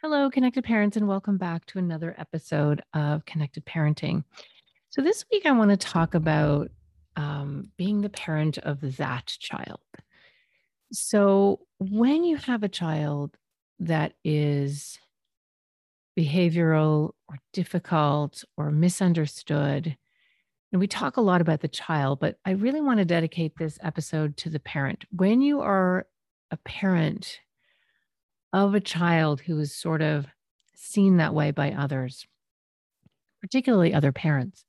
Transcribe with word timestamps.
Hello, 0.00 0.30
connected 0.30 0.62
parents, 0.62 0.96
and 0.96 1.08
welcome 1.08 1.38
back 1.38 1.66
to 1.66 1.78
another 1.80 2.14
episode 2.18 2.82
of 2.94 3.24
Connected 3.24 3.66
Parenting. 3.66 4.22
So, 4.90 5.02
this 5.02 5.24
week 5.32 5.44
I 5.44 5.50
want 5.50 5.72
to 5.72 5.76
talk 5.76 6.14
about 6.14 6.70
um, 7.16 7.72
being 7.76 8.00
the 8.00 8.08
parent 8.08 8.58
of 8.58 8.96
that 8.98 9.26
child. 9.26 9.80
So, 10.92 11.62
when 11.80 12.22
you 12.22 12.36
have 12.36 12.62
a 12.62 12.68
child 12.68 13.36
that 13.80 14.12
is 14.22 15.00
behavioral 16.16 17.14
or 17.28 17.40
difficult 17.52 18.44
or 18.56 18.70
misunderstood, 18.70 19.96
and 20.70 20.80
we 20.80 20.86
talk 20.86 21.16
a 21.16 21.22
lot 21.22 21.40
about 21.40 21.60
the 21.60 21.66
child, 21.66 22.20
but 22.20 22.38
I 22.44 22.52
really 22.52 22.80
want 22.80 22.98
to 22.98 23.04
dedicate 23.04 23.56
this 23.56 23.80
episode 23.82 24.36
to 24.36 24.48
the 24.48 24.60
parent. 24.60 25.06
When 25.10 25.40
you 25.40 25.60
are 25.60 26.06
a 26.52 26.56
parent 26.58 27.40
of 28.52 28.74
a 28.74 28.80
child 28.80 29.40
who 29.40 29.58
is 29.58 29.74
sort 29.74 30.02
of 30.02 30.26
seen 30.74 31.18
that 31.18 31.34
way 31.34 31.50
by 31.50 31.72
others, 31.72 32.26
particularly 33.40 33.92
other 33.92 34.12
parents, 34.12 34.64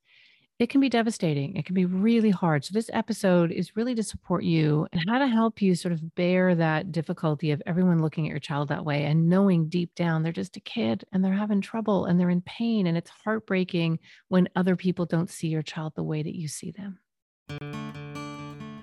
it 0.60 0.68
can 0.68 0.82
be 0.82 0.90
devastating. 0.90 1.56
It 1.56 1.64
can 1.64 1.74
be 1.74 1.86
really 1.86 2.28
hard. 2.28 2.66
So, 2.66 2.72
this 2.74 2.90
episode 2.92 3.50
is 3.50 3.76
really 3.76 3.94
to 3.94 4.02
support 4.02 4.44
you 4.44 4.86
and 4.92 5.02
how 5.08 5.18
to 5.18 5.26
help 5.26 5.62
you 5.62 5.74
sort 5.74 5.92
of 5.92 6.14
bear 6.14 6.54
that 6.54 6.92
difficulty 6.92 7.50
of 7.50 7.62
everyone 7.66 8.02
looking 8.02 8.26
at 8.26 8.30
your 8.30 8.38
child 8.40 8.68
that 8.68 8.84
way 8.84 9.06
and 9.06 9.30
knowing 9.30 9.70
deep 9.70 9.94
down 9.94 10.22
they're 10.22 10.32
just 10.32 10.58
a 10.58 10.60
kid 10.60 11.02
and 11.12 11.24
they're 11.24 11.32
having 11.32 11.62
trouble 11.62 12.04
and 12.04 12.20
they're 12.20 12.28
in 12.28 12.42
pain. 12.42 12.86
And 12.86 12.98
it's 12.98 13.10
heartbreaking 13.10 14.00
when 14.28 14.50
other 14.54 14.76
people 14.76 15.06
don't 15.06 15.30
see 15.30 15.48
your 15.48 15.62
child 15.62 15.94
the 15.96 16.02
way 16.02 16.22
that 16.22 16.36
you 16.36 16.46
see 16.46 16.72
them. 16.72 17.79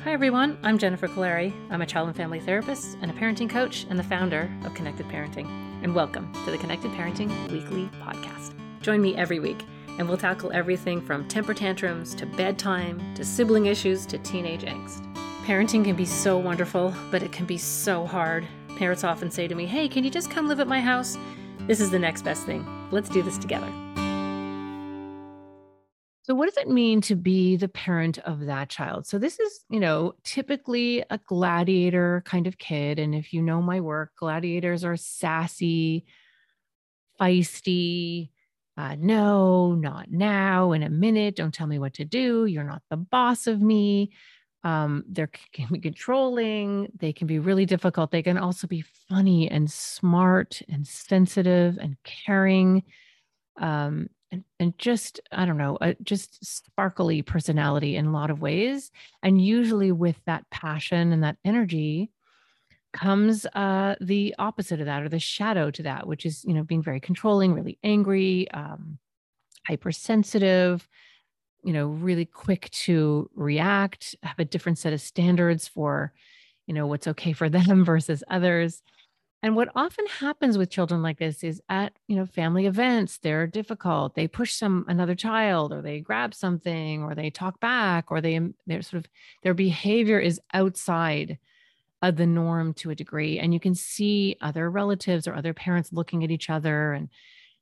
Hi, 0.07 0.13
everyone. 0.13 0.57
I'm 0.63 0.77
Jennifer 0.77 1.09
Kolari. 1.09 1.53
I'm 1.69 1.81
a 1.81 1.85
child 1.85 2.07
and 2.07 2.15
family 2.15 2.39
therapist 2.39 2.97
and 3.01 3.11
a 3.11 3.13
parenting 3.13 3.49
coach 3.49 3.85
and 3.89 3.99
the 3.99 4.03
founder 4.03 4.49
of 4.63 4.73
Connected 4.73 5.05
Parenting. 5.07 5.47
And 5.83 5.93
welcome 5.93 6.31
to 6.45 6.49
the 6.49 6.57
Connected 6.57 6.91
Parenting 6.91 7.29
Weekly 7.51 7.89
Podcast. 8.01 8.53
Join 8.79 9.01
me 9.01 9.17
every 9.17 9.41
week, 9.41 9.65
and 9.99 10.07
we'll 10.07 10.17
tackle 10.17 10.49
everything 10.53 11.01
from 11.01 11.27
temper 11.27 11.53
tantrums 11.53 12.15
to 12.15 12.25
bedtime 12.25 13.01
to 13.15 13.25
sibling 13.25 13.65
issues 13.65 14.05
to 14.05 14.17
teenage 14.19 14.61
angst. 14.61 15.03
Parenting 15.43 15.83
can 15.83 15.97
be 15.97 16.05
so 16.05 16.37
wonderful, 16.37 16.93
but 17.11 17.21
it 17.21 17.33
can 17.33 17.45
be 17.45 17.57
so 17.57 18.05
hard. 18.05 18.47
Parents 18.77 19.03
often 19.03 19.29
say 19.29 19.45
to 19.45 19.55
me, 19.55 19.65
Hey, 19.65 19.89
can 19.89 20.05
you 20.05 20.09
just 20.09 20.31
come 20.31 20.47
live 20.47 20.61
at 20.61 20.69
my 20.69 20.79
house? 20.79 21.17
This 21.67 21.81
is 21.81 21.91
the 21.91 21.99
next 21.99 22.21
best 22.21 22.45
thing. 22.45 22.65
Let's 22.91 23.09
do 23.09 23.21
this 23.21 23.37
together. 23.37 23.69
So, 26.27 26.35
what 26.35 26.53
does 26.53 26.57
it 26.57 26.67
mean 26.69 26.99
to 27.03 27.15
be 27.15 27.55
the 27.55 27.69
parent 27.69 28.17
of 28.17 28.47
that 28.47 28.67
child? 28.67 29.07
So, 29.07 29.17
this 29.17 29.39
is, 29.39 29.63
you 29.69 29.79
know, 29.79 30.13
typically 30.25 31.01
a 31.09 31.17
gladiator 31.19 32.21
kind 32.25 32.47
of 32.47 32.57
kid. 32.57 32.99
And 32.99 33.15
if 33.15 33.31
you 33.31 33.41
know 33.41 33.61
my 33.61 33.79
work, 33.79 34.11
gladiators 34.19 34.83
are 34.83 34.97
sassy, 34.97 36.03
feisty, 37.17 38.31
uh, 38.75 38.97
no, 38.99 39.73
not 39.73 40.11
now, 40.11 40.73
in 40.73 40.83
a 40.83 40.89
minute, 40.89 41.37
don't 41.37 41.53
tell 41.53 41.65
me 41.65 41.79
what 41.79 41.93
to 41.93 42.03
do. 42.03 42.43
You're 42.45 42.65
not 42.65 42.81
the 42.89 42.97
boss 42.97 43.47
of 43.47 43.61
me. 43.61 44.11
Um, 44.65 45.05
they 45.09 45.27
can 45.53 45.69
be 45.71 45.79
controlling. 45.79 46.91
They 46.99 47.13
can 47.13 47.27
be 47.27 47.39
really 47.39 47.65
difficult. 47.65 48.11
They 48.11 48.21
can 48.21 48.37
also 48.37 48.67
be 48.67 48.83
funny 49.07 49.49
and 49.49 49.71
smart 49.71 50.61
and 50.67 50.85
sensitive 50.85 51.77
and 51.77 51.95
caring. 52.03 52.83
Um, 53.55 54.09
and, 54.31 54.43
and 54.59 54.77
just 54.77 55.19
i 55.31 55.45
don't 55.45 55.57
know 55.57 55.77
just 56.03 56.45
sparkly 56.45 57.21
personality 57.21 57.95
in 57.95 58.05
a 58.05 58.11
lot 58.11 58.29
of 58.29 58.41
ways. 58.41 58.91
And 59.23 59.41
usually 59.41 59.91
with 59.91 60.17
that 60.25 60.49
passion 60.49 61.11
and 61.11 61.23
that 61.23 61.37
energy 61.43 62.11
comes 62.93 63.45
uh, 63.53 63.95
the 63.99 64.33
opposite 64.39 64.79
of 64.79 64.85
that 64.85 65.03
or 65.03 65.09
the 65.09 65.19
shadow 65.19 65.69
to 65.69 65.83
that 65.83 66.07
which 66.07 66.25
is 66.25 66.43
you 66.45 66.53
know 66.53 66.63
being 66.63 66.81
very 66.81 66.99
controlling 66.99 67.53
really 67.53 67.77
angry 67.83 68.49
um, 68.51 68.97
hypersensitive 69.67 70.87
you 71.63 71.73
know 71.73 71.87
really 71.87 72.25
quick 72.25 72.69
to 72.71 73.29
react 73.35 74.15
have 74.23 74.39
a 74.39 74.45
different 74.45 74.77
set 74.77 74.93
of 74.93 75.01
standards 75.01 75.67
for 75.67 76.13
you 76.65 76.73
know 76.73 76.87
what's 76.87 77.07
okay 77.07 77.33
for 77.33 77.49
them 77.57 77.83
versus 77.83 78.23
others 78.29 78.81
and 79.43 79.55
what 79.55 79.69
often 79.75 80.05
happens 80.07 80.57
with 80.57 80.71
children 80.71 81.03
like 81.03 81.19
this 81.19 81.43
is 81.43 81.61
at, 81.69 81.93
you 82.07 82.15
know, 82.15 82.25
family 82.25 82.65
events, 82.65 83.19
they're 83.19 83.45
difficult. 83.45 84.15
They 84.15 84.27
push 84.27 84.53
some 84.53 84.83
another 84.87 85.13
child 85.13 85.71
or 85.71 85.81
they 85.81 85.99
grab 85.99 86.33
something 86.33 87.03
or 87.03 87.13
they 87.13 87.29
talk 87.29 87.59
back 87.59 88.11
or 88.11 88.19
they 88.19 88.39
they're 88.65 88.81
sort 88.81 89.05
of 89.05 89.11
their 89.43 89.53
behavior 89.53 90.19
is 90.19 90.41
outside 90.53 91.37
of 92.01 92.15
the 92.15 92.25
norm 92.25 92.73
to 92.75 92.91
a 92.91 92.95
degree 92.95 93.39
and 93.39 93.53
you 93.53 93.59
can 93.59 93.73
see 93.73 94.35
other 94.41 94.69
relatives 94.69 95.27
or 95.27 95.33
other 95.33 95.53
parents 95.53 95.91
looking 95.91 96.23
at 96.23 96.31
each 96.31 96.49
other 96.49 96.93
and 96.93 97.09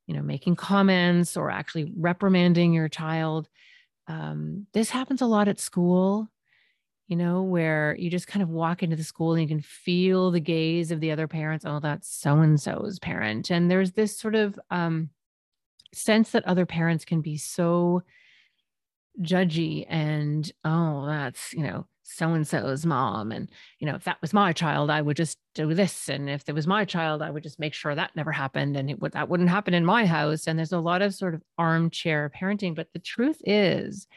you 0.07 0.13
know 0.13 0.21
making 0.21 0.55
comments 0.57 1.37
or 1.37 1.49
actually 1.49 1.91
reprimanding 1.95 2.73
your 2.73 2.89
child 2.89 3.47
um, 4.07 4.67
this 4.73 4.89
happens 4.89 5.21
a 5.21 5.25
lot 5.25 5.47
at 5.47 5.59
school 5.59 6.29
you 7.07 7.15
know, 7.15 7.43
where 7.43 7.95
you 7.99 8.09
just 8.09 8.27
kind 8.27 8.41
of 8.41 8.49
walk 8.49 8.81
into 8.81 8.95
the 8.95 9.03
school 9.03 9.33
and 9.33 9.41
you 9.41 9.47
can 9.47 9.61
feel 9.61 10.31
the 10.31 10.39
gaze 10.39 10.91
of 10.91 10.99
the 10.99 11.11
other 11.11 11.27
parents. 11.27 11.65
Oh, 11.65 11.79
that's 11.79 12.09
so 12.09 12.39
and 12.39 12.59
so's 12.59 12.99
parent. 12.99 13.51
And 13.51 13.69
there's 13.69 13.91
this 13.91 14.17
sort 14.17 14.35
of 14.35 14.59
um, 14.71 15.09
sense 15.93 16.31
that 16.31 16.45
other 16.45 16.65
parents 16.65 17.05
can 17.05 17.21
be 17.21 17.37
so 17.37 18.01
judgy 19.21 19.85
and, 19.87 20.51
oh, 20.63 21.05
that's, 21.05 21.53
you 21.53 21.63
know, 21.63 21.87
so 22.03 22.33
and 22.33 22.47
so's 22.47 22.85
mom. 22.85 23.31
And, 23.31 23.49
you 23.79 23.87
know, 23.87 23.95
if 23.95 24.03
that 24.05 24.21
was 24.21 24.33
my 24.33 24.51
child, 24.51 24.89
I 24.89 25.01
would 25.01 25.17
just 25.17 25.37
do 25.53 25.73
this. 25.73 26.09
And 26.09 26.29
if 26.29 26.47
it 26.47 26.55
was 26.55 26.67
my 26.67 26.85
child, 26.85 27.21
I 27.21 27.29
would 27.29 27.43
just 27.43 27.59
make 27.59 27.73
sure 27.73 27.95
that 27.95 28.15
never 28.15 28.31
happened 28.31 28.77
and 28.77 28.89
it 28.89 28.99
would, 28.99 29.13
that 29.13 29.29
wouldn't 29.29 29.49
happen 29.49 29.73
in 29.73 29.85
my 29.85 30.05
house. 30.05 30.47
And 30.47 30.57
there's 30.57 30.71
a 30.71 30.79
lot 30.79 31.01
of 31.01 31.13
sort 31.13 31.33
of 31.33 31.43
armchair 31.57 32.31
parenting. 32.35 32.75
But 32.75 32.93
the 32.93 32.99
truth 32.99 33.41
is, 33.45 34.07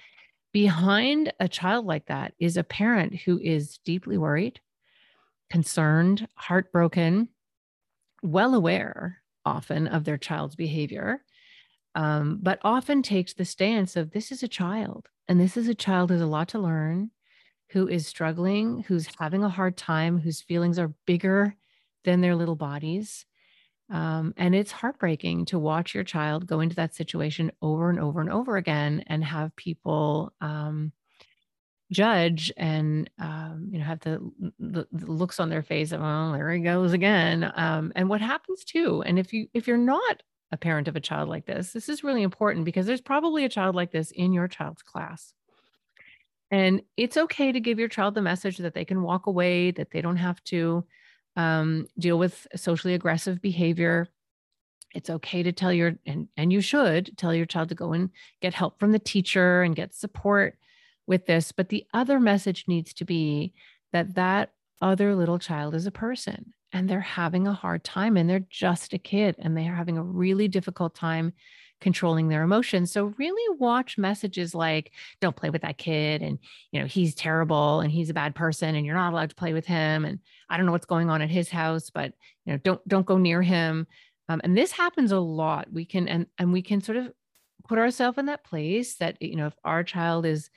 behind 0.53 1.33
a 1.41 1.49
child 1.49 1.87
like 1.87 2.07
that 2.07 2.35
is 2.39 2.57
a 2.57 2.65
parent 2.65 3.15
who 3.15 3.39
is 3.39 3.79
deeply 3.85 4.19
worried, 4.19 4.61
concerned, 5.51 6.29
heartbroken, 6.35 7.29
well 8.23 8.55
aware 8.55 9.23
often 9.45 9.87
of 9.87 10.05
their 10.05 10.19
child's 10.19 10.57
behavior, 10.57 11.23
um, 11.95 12.39
but 12.43 12.59
often 12.63 13.03
takes 13.03 13.35
the 13.35 13.45
stance 13.45 13.97
of 13.97 14.11
this 14.11 14.31
is 14.31 14.43
a 14.43 14.49
child 14.49 15.09
and 15.27 15.41
this 15.41 15.57
is 15.57 15.69
a 15.69 15.75
child 15.75 16.11
has 16.11 16.21
a 16.21 16.27
lot 16.27 16.49
to 16.49 16.59
learn, 16.59 17.11
who 17.71 17.87
is 17.87 18.07
struggling, 18.07 18.85
who's 18.89 19.09
having 19.19 19.45
a 19.45 19.49
hard 19.49 19.77
time, 19.77 20.19
whose 20.19 20.41
feelings 20.41 20.79
are 20.79 20.95
bigger 21.07 21.55
than 22.05 22.21
their 22.21 22.35
little 22.35 22.57
bodies. 22.57 23.27
Um, 23.91 24.35
and 24.37 24.55
it's 24.55 24.71
heartbreaking 24.71 25.47
to 25.47 25.59
watch 25.59 25.95
your 25.95 26.05
child 26.05 26.47
go 26.47 26.61
into 26.61 26.77
that 26.77 26.95
situation 26.95 27.51
over 27.63 27.89
and 27.89 27.99
over 27.99 28.21
and 28.21 28.31
over 28.31 28.57
again 28.57 29.03
and 29.07 29.25
have 29.25 29.57
people 29.57 30.33
um, 30.41 30.93
judge 31.91 32.53
and 32.59 33.09
um, 33.19 33.69
you 33.71 33.79
know 33.79 33.85
have 33.85 34.01
the, 34.01 34.31
the, 34.59 34.87
the, 34.93 35.07
looks 35.07 35.41
on 35.41 35.49
their 35.49 35.63
face 35.63 35.93
of 35.93 36.03
oh 36.03 36.33
there 36.33 36.53
he 36.53 36.61
goes 36.61 36.93
again. 36.93 37.51
Um, 37.55 37.93
and 37.97 38.11
what 38.11 38.21
happens 38.21 38.63
too 38.65 39.03
and 39.07 39.19
if 39.19 39.33
you 39.33 39.49
if 39.55 39.67
you're 39.67 39.79
not 39.79 40.23
a 40.53 40.59
parent 40.59 40.89
of 40.89 40.97
a 40.97 41.01
child 41.01 41.29
like 41.29 41.47
this 41.47 41.73
this 41.73 41.89
is 41.89 42.05
really 42.05 42.23
important 42.23 42.67
because 42.67 42.85
there's 42.85 43.01
probably 43.01 43.45
a 43.45 43.51
child 43.51 43.75
like 43.75 43.91
this 43.91 44.11
in 44.11 44.33
your 44.33 44.49
child's 44.49 44.83
class. 44.83 45.33
And 46.51 46.83
it's 46.97 47.17
okay 47.19 47.53
to 47.53 47.61
give 47.61 47.79
your 47.79 47.89
child 47.89 48.15
the 48.15 48.23
message 48.23 48.59
that 48.59 48.75
they 48.75 48.85
can 48.85 49.03
walk 49.03 49.27
away 49.27 49.71
that 49.73 49.91
they 49.91 50.01
don't 50.01 50.17
have 50.17 50.43
to 50.45 50.85
um, 51.39 51.87
deal 51.99 52.19
with 52.19 52.49
socially 52.57 52.95
aggressive 52.95 53.41
behavior. 53.41 54.09
It's 54.93 55.09
okay 55.09 55.45
to 55.45 55.53
tell 55.53 55.73
your 55.73 55.95
and, 56.05 56.29
and 56.37 56.53
you 56.53 56.61
should 56.61 57.17
tell 57.17 57.33
your 57.33 57.47
child 57.47 57.69
to 57.69 57.77
go 57.77 57.93
and 57.93 58.11
get 58.43 58.55
help 58.55 58.81
from 58.81 58.91
the 58.91 58.99
teacher 58.99 59.63
and 59.63 59.77
get 59.77 59.95
support 59.95 60.59
with 61.07 61.27
this. 61.27 61.53
But 61.53 61.69
the 61.69 61.87
other 61.95 62.19
message 62.19 62.65
needs 62.67 62.93
to 62.95 63.05
be 63.05 63.55
that 63.93 64.17
that 64.17 64.51
other 64.83 65.15
little 65.15 65.39
child 65.39 65.77
is 65.77 65.87
a 65.87 65.93
person 65.93 66.53
and 66.73 66.91
they're 66.91 67.01
having 67.01 67.47
a 67.47 67.53
hard 67.53 67.85
time 67.85 68.17
and 68.17 68.29
they're 68.29 68.45
just 68.51 68.93
a 68.93 68.99
kid 68.99 69.37
and 69.39 69.57
they're 69.57 69.75
having 69.75 69.97
a 69.97 70.03
really 70.03 70.49
difficult 70.49 70.95
time 70.95 71.33
controlling 71.81 72.29
their 72.29 72.43
emotions. 72.43 72.91
So 72.93 73.15
really 73.19 73.59
watch 73.59 73.99
messages 73.99 74.55
like 74.55 74.93
don't 75.21 75.37
play 75.37 75.51
with 75.51 75.63
that 75.63 75.79
kid 75.79 76.23
and 76.23 76.39
you 76.73 76.81
know 76.81 76.87
he's 76.87 77.15
terrible 77.15 77.81
and 77.81 77.91
he's 77.91 78.11
a 78.11 78.15
bad 78.15 78.35
person 78.35 78.75
and 78.75 78.85
you're 78.85 78.95
not 78.95 79.13
allowed 79.13 79.31
to 79.31 79.37
play 79.37 79.53
with 79.53 79.67
him 79.67 80.05
and 80.05 80.19
I 80.51 80.57
don't 80.57 80.67
know 80.67 80.73
what's 80.73 80.87
going 80.87 81.11
on 81.11 81.23
at 81.23 81.31
his 81.31 81.51
house 81.51 81.91
but 81.91 82.13
you 82.45 82.53
know 82.53 82.59
don't 82.59 82.89
don't 82.89 83.07
go 83.07 83.19
near 83.19 83.43
him. 83.43 83.87
Um, 84.29 84.41
and 84.45 84.57
this 84.57 84.73
happens 84.73 85.13
a 85.13 85.21
lot. 85.21 85.73
We 85.73 85.85
can 85.85 86.09
and 86.09 86.27
and 86.39 86.53
we 86.53 86.63
can 86.63 86.81
sort 86.81 86.99
of 86.99 87.13
put 87.69 87.79
ourselves 87.79 88.19
in 88.19 88.27
that 88.27 88.45
place 88.45 88.97
that 88.97 89.21
you 89.21 89.37
know 89.37 89.47
if 89.47 89.57
our 89.65 89.85
child 89.85 90.27
is 90.27 90.51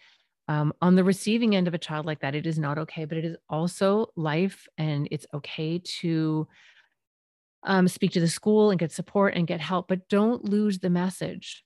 um, 0.47 0.73
on 0.81 0.95
the 0.95 1.03
receiving 1.03 1.55
end 1.55 1.67
of 1.67 1.73
a 1.73 1.77
child 1.77 2.05
like 2.05 2.19
that, 2.21 2.35
it 2.35 2.45
is 2.45 2.59
not 2.59 2.77
okay, 2.77 3.05
but 3.05 3.17
it 3.17 3.23
is 3.23 3.37
also 3.49 4.07
life 4.15 4.67
and 4.77 5.07
it's 5.11 5.25
okay 5.33 5.79
to 6.01 6.47
um, 7.63 7.87
speak 7.87 8.11
to 8.11 8.19
the 8.19 8.27
school 8.27 8.71
and 8.71 8.79
get 8.79 8.91
support 8.91 9.35
and 9.35 9.47
get 9.47 9.59
help, 9.59 9.87
but 9.87 10.07
don't 10.09 10.45
lose 10.45 10.79
the 10.79 10.89
message 10.89 11.63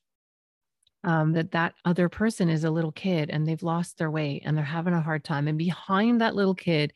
um, 1.05 1.33
that 1.33 1.51
that 1.51 1.75
other 1.85 2.09
person 2.09 2.49
is 2.49 2.63
a 2.63 2.71
little 2.71 2.91
kid 2.91 3.29
and 3.29 3.47
they've 3.47 3.63
lost 3.63 3.97
their 3.97 4.11
way 4.11 4.41
and 4.43 4.57
they're 4.57 4.65
having 4.65 4.93
a 4.93 5.01
hard 5.01 5.23
time. 5.23 5.47
And 5.47 5.57
behind 5.57 6.19
that 6.19 6.35
little 6.35 6.55
kid 6.55 6.93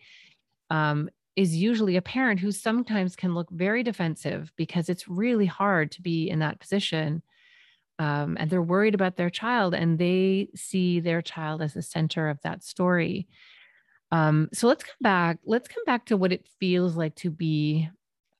um, 0.69 1.09
is 1.35 1.55
usually 1.55 1.95
a 1.95 2.01
parent 2.01 2.39
who 2.39 2.51
sometimes 2.51 3.15
can 3.15 3.35
look 3.35 3.49
very 3.51 3.83
defensive 3.83 4.51
because 4.57 4.89
it's 4.89 5.07
really 5.07 5.45
hard 5.45 5.91
to 5.91 6.01
be 6.01 6.29
in 6.29 6.39
that 6.39 6.59
position. 6.59 7.21
Um, 7.99 8.35
and 8.39 8.49
they're 8.49 8.61
worried 8.61 8.95
about 8.95 9.15
their 9.15 9.29
child 9.29 9.73
and 9.75 9.99
they 9.99 10.49
see 10.55 10.99
their 10.99 11.21
child 11.21 11.61
as 11.61 11.73
the 11.73 11.81
center 11.81 12.29
of 12.29 12.41
that 12.41 12.63
story. 12.63 13.27
Um, 14.11 14.49
so 14.53 14.67
let's 14.67 14.83
come 14.83 14.95
back. 15.01 15.37
Let's 15.45 15.67
come 15.67 15.83
back 15.85 16.05
to 16.05 16.17
what 16.17 16.31
it 16.31 16.47
feels 16.59 16.95
like 16.95 17.15
to 17.17 17.29
be 17.29 17.89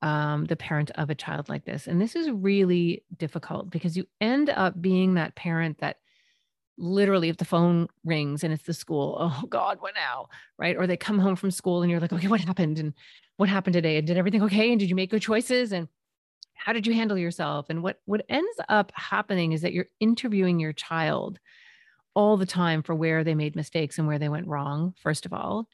um, 0.01 0.45
the 0.45 0.55
parent 0.55 0.91
of 0.91 1.09
a 1.09 1.15
child 1.15 1.49
like 1.49 1.65
this. 1.65 1.87
And 1.87 2.01
this 2.01 2.15
is 2.15 2.29
really 2.29 3.03
difficult 3.17 3.69
because 3.69 3.97
you 3.97 4.07
end 4.21 4.49
up 4.49 4.81
being 4.81 5.15
that 5.15 5.35
parent 5.35 5.79
that 5.79 5.97
literally, 6.77 7.29
if 7.29 7.37
the 7.37 7.45
phone 7.45 7.87
rings 8.05 8.43
and 8.43 8.53
it's 8.53 8.63
the 8.63 8.73
school, 8.73 9.17
oh 9.19 9.45
God, 9.47 9.77
what 9.81 9.95
now? 9.95 10.29
Right. 10.57 10.77
Or 10.77 10.87
they 10.87 10.97
come 10.97 11.19
home 11.19 11.35
from 11.35 11.51
school 11.51 11.81
and 11.81 11.91
you're 11.91 11.99
like, 11.99 12.13
okay, 12.13 12.27
what 12.27 12.41
happened? 12.41 12.79
And 12.79 12.93
what 13.37 13.49
happened 13.49 13.73
today? 13.73 13.97
And 13.97 14.07
did 14.07 14.17
everything 14.17 14.43
okay? 14.43 14.71
And 14.71 14.79
did 14.79 14.89
you 14.89 14.95
make 14.95 15.11
good 15.11 15.21
choices? 15.21 15.71
And 15.71 15.87
how 16.53 16.73
did 16.73 16.87
you 16.87 16.93
handle 16.93 17.17
yourself? 17.17 17.67
And 17.69 17.83
what 17.83 17.99
what 18.05 18.25
ends 18.29 18.57
up 18.67 18.91
happening 18.95 19.53
is 19.53 19.61
that 19.61 19.73
you're 19.73 19.87
interviewing 19.99 20.59
your 20.59 20.73
child 20.73 21.39
all 22.15 22.37
the 22.37 22.45
time 22.45 22.83
for 22.83 22.95
where 22.95 23.23
they 23.23 23.35
made 23.35 23.55
mistakes 23.55 23.97
and 23.97 24.07
where 24.07 24.19
they 24.19 24.27
went 24.27 24.47
wrong, 24.47 24.93
first 24.97 25.25
of 25.25 25.33
all 25.33 25.67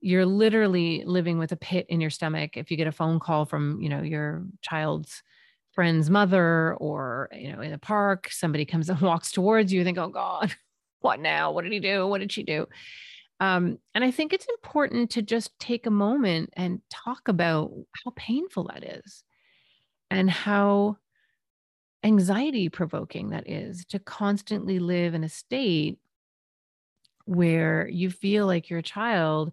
you're 0.00 0.26
literally 0.26 1.02
living 1.04 1.38
with 1.38 1.52
a 1.52 1.56
pit 1.56 1.86
in 1.88 2.00
your 2.00 2.10
stomach 2.10 2.56
if 2.56 2.70
you 2.70 2.76
get 2.76 2.86
a 2.86 2.92
phone 2.92 3.20
call 3.20 3.44
from 3.44 3.80
you 3.80 3.88
know 3.88 4.02
your 4.02 4.44
child's 4.62 5.22
friend's 5.72 6.10
mother 6.10 6.74
or 6.74 7.28
you 7.32 7.52
know 7.52 7.60
in 7.60 7.70
the 7.70 7.78
park 7.78 8.28
somebody 8.30 8.64
comes 8.64 8.88
and 8.88 9.00
walks 9.02 9.30
towards 9.30 9.72
you 9.72 9.78
you 9.78 9.84
think 9.84 9.98
oh 9.98 10.08
god 10.08 10.54
what 11.00 11.20
now? 11.20 11.52
What 11.52 11.64
did 11.64 11.72
he 11.72 11.80
do? 11.80 12.06
What 12.06 12.20
did 12.20 12.32
she 12.32 12.42
do? 12.42 12.66
Um, 13.40 13.78
and 13.94 14.04
i 14.04 14.10
think 14.10 14.34
it's 14.34 14.46
important 14.46 15.08
to 15.12 15.22
just 15.22 15.58
take 15.58 15.86
a 15.86 15.90
moment 15.90 16.50
and 16.58 16.82
talk 16.90 17.26
about 17.26 17.70
how 18.04 18.12
painful 18.14 18.64
that 18.64 18.84
is 18.84 19.24
and 20.10 20.30
how 20.30 20.98
anxiety 22.04 22.68
provoking 22.68 23.30
that 23.30 23.48
is 23.48 23.86
to 23.86 23.98
constantly 23.98 24.78
live 24.78 25.14
in 25.14 25.24
a 25.24 25.28
state 25.30 25.98
where 27.24 27.88
you 27.88 28.10
feel 28.10 28.46
like 28.46 28.68
your 28.68 28.82
child 28.82 29.52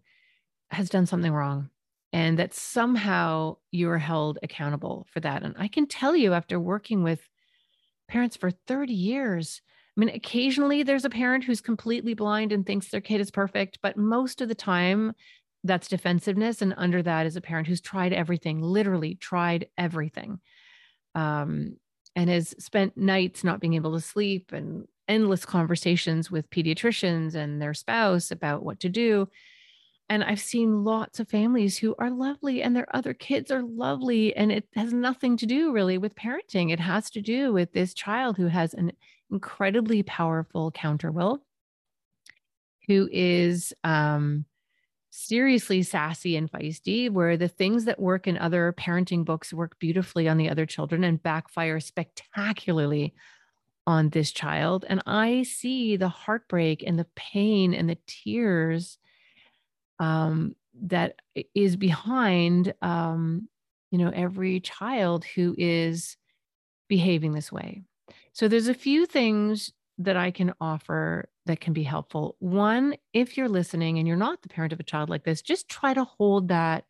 has 0.70 0.90
done 0.90 1.06
something 1.06 1.32
wrong 1.32 1.70
and 2.14 2.40
that 2.40 2.54
somehow 2.54 3.58
you're 3.72 3.98
held 3.98 4.40
accountable 4.44 5.06
for 5.12 5.20
that. 5.20 5.44
And 5.44 5.56
I 5.58 5.68
can 5.68 5.88
tell 5.88 6.16
you 6.16 6.34
after 6.34 6.60
working 6.60 7.04
with 7.04 7.28
parents 8.08 8.38
for 8.38 8.52
30 8.52 8.94
years, 8.94 9.62
I 9.96 10.00
mean, 10.00 10.10
occasionally 10.10 10.84
there's 10.84 11.06
a 11.06 11.10
parent 11.10 11.44
who's 11.44 11.62
completely 11.62 12.14
blind 12.14 12.52
and 12.52 12.66
thinks 12.66 12.90
their 12.90 13.02
kid 13.02 13.20
is 13.20 13.32
perfect, 13.32 13.80
but 13.82 13.98
most 13.98 14.42
of 14.42 14.48
the 14.48 14.56
time 14.56 15.14
that's 15.64 15.88
defensiveness. 15.88 16.62
And 16.62 16.74
under 16.78 17.02
that 17.04 17.26
is 17.26 17.36
a 17.36 17.42
parent 17.42 17.68
who's 17.68 17.82
tried 17.82 18.14
everything, 18.14 18.62
literally 18.62 19.16
tried 19.16 19.68
everything, 19.78 20.40
um, 21.16 21.78
and 22.16 22.30
has 22.30 22.56
spent 22.60 22.96
nights 22.96 23.44
not 23.44 23.60
being 23.60 23.74
able 23.74 23.94
to 23.94 24.02
sleep 24.02 24.52
and 24.54 24.88
endless 25.08 25.46
conversations 25.46 26.30
with 26.30 26.50
pediatricians 26.50 27.36
and 27.36 27.62
their 27.62 27.74
spouse 27.74 28.32
about 28.32 28.64
what 28.64 28.80
to 28.82 28.90
do 28.90 29.28
and 30.10 30.24
I've 30.24 30.40
seen 30.40 30.86
lots 30.86 31.20
of 31.20 31.28
families 31.28 31.78
who 31.78 31.94
are 32.00 32.10
lovely 32.10 32.64
and 32.64 32.76
their 32.76 32.88
other 32.96 33.14
kids 33.14 33.52
are 33.52 33.64
lovely. 33.64 34.36
And 34.36 34.52
it 34.52 34.66
has 34.74 34.94
nothing 34.94 35.36
to 35.38 35.46
do 35.46 35.74
really 35.74 35.98
with 35.98 36.16
parenting. 36.16 36.72
It 36.72 36.80
has 36.80 37.10
to 37.12 37.22
do 37.22 37.52
with 37.52 37.74
this 37.74 37.94
child 37.94 38.38
who 38.38 38.48
has 38.48 38.74
an 38.74 38.94
incredibly 39.30 40.04
powerful 40.04 40.72
counter 40.72 41.12
will, 41.12 41.44
who 42.88 43.10
is 43.12 43.74
um, 43.84 44.46
seriously 45.10 45.84
sassy 45.84 46.38
and 46.38 46.50
feisty, 46.50 47.10
where 47.10 47.36
the 47.36 47.50
things 47.50 47.84
that 47.86 48.00
work 48.00 48.28
in 48.28 48.38
other 48.38 48.74
parenting 48.78 49.26
books 49.26 49.54
work 49.54 49.78
beautifully 49.78 50.30
on 50.30 50.38
the 50.38 50.50
other 50.50 50.66
children 50.66 51.04
and 51.04 51.22
backfire 51.22 51.82
spectacularly 51.82 53.14
on 53.86 54.10
this 54.10 54.32
child. 54.32 54.86
And 54.88 55.02
I 55.06 55.44
see 55.44 55.98
the 55.98 56.08
heartbreak 56.08 56.82
and 56.88 56.98
the 56.98 57.08
pain 57.16 57.74
and 57.74 57.90
the 57.90 57.98
tears 58.08 58.98
um, 60.00 60.56
that 60.82 61.16
is 61.56 61.76
behind 61.76 62.74
um, 62.82 63.48
you 63.92 63.98
know 63.98 64.12
every 64.14 64.60
child 64.60 65.26
who 65.26 65.56
is 65.58 66.18
behaving 66.88 67.34
this 67.34 67.52
way. 67.52 67.82
So 68.34 68.48
there's 68.48 68.68
a 68.68 68.74
few 68.74 69.06
things 69.06 69.72
that 70.00 70.16
i 70.16 70.30
can 70.30 70.54
offer 70.62 71.28
that 71.48 71.60
can 71.60 71.74
be 71.74 71.84
helpful. 71.84 72.36
One 72.40 72.96
if 73.14 73.36
you're 73.36 73.50
listening 73.50 73.98
and 73.98 74.08
you're 74.08 74.18
not 74.18 74.42
the 74.42 74.50
parent 74.50 74.74
of 74.74 74.80
a 74.80 74.84
child 74.84 75.10
like 75.10 75.24
this 75.24 75.42
just 75.42 75.68
try 75.70 75.94
to 75.94 76.04
hold 76.04 76.50
that 76.50 76.86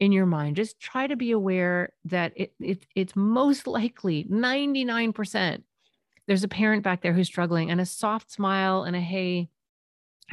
in 0.00 0.10
your 0.10 0.26
mind. 0.26 0.56
Just 0.56 0.80
try 0.80 1.06
to 1.06 1.16
be 1.16 1.30
aware 1.30 1.92
that 2.06 2.32
it, 2.34 2.54
it 2.60 2.86
it's 2.94 3.14
most 3.14 3.66
likely 3.66 4.24
99% 4.24 5.62
there's 6.26 6.44
a 6.44 6.48
parent 6.48 6.82
back 6.82 7.02
there 7.02 7.12
who's 7.12 7.26
struggling 7.26 7.70
and 7.70 7.80
a 7.80 7.86
soft 7.86 8.30
smile 8.30 8.84
and 8.84 8.96
a 8.96 9.00
hey 9.00 9.50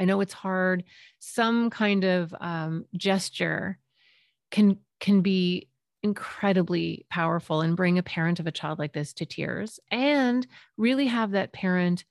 I 0.00 0.04
know 0.04 0.20
it's 0.20 0.32
hard. 0.32 0.84
Some 1.18 1.70
kind 1.70 2.04
of 2.04 2.34
um, 2.40 2.86
gesture 2.96 3.78
can 4.50 4.78
can 5.00 5.22
be 5.22 5.68
incredibly 6.02 7.06
powerful 7.10 7.60
and 7.60 7.76
bring 7.76 7.98
a 7.98 8.02
parent 8.02 8.40
of 8.40 8.46
a 8.46 8.52
child 8.52 8.78
like 8.78 8.92
this 8.92 9.12
to 9.14 9.26
tears 9.26 9.78
and 9.90 10.46
really 10.76 11.06
have 11.06 11.32
that 11.32 11.52
parent 11.52 12.04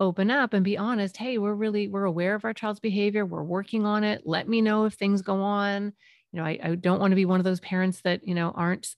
open 0.00 0.30
up 0.30 0.54
and 0.54 0.64
be 0.64 0.76
honest 0.76 1.16
hey 1.16 1.38
we're 1.38 1.54
really 1.54 1.86
we're 1.86 2.04
aware 2.04 2.34
of 2.34 2.44
our 2.44 2.54
child's 2.54 2.80
behavior. 2.80 3.24
We're 3.24 3.42
working 3.42 3.86
on 3.86 4.02
it. 4.02 4.22
Let 4.24 4.48
me 4.48 4.60
know 4.60 4.86
if 4.86 4.94
things 4.94 5.22
go 5.22 5.40
on. 5.40 5.92
You 6.32 6.40
know 6.40 6.44
I, 6.44 6.58
I 6.62 6.74
don't 6.74 7.00
want 7.00 7.12
to 7.12 7.16
be 7.16 7.26
one 7.26 7.38
of 7.38 7.44
those 7.44 7.60
parents 7.60 8.00
that 8.02 8.26
you 8.26 8.34
know 8.34 8.50
aren't 8.56 8.88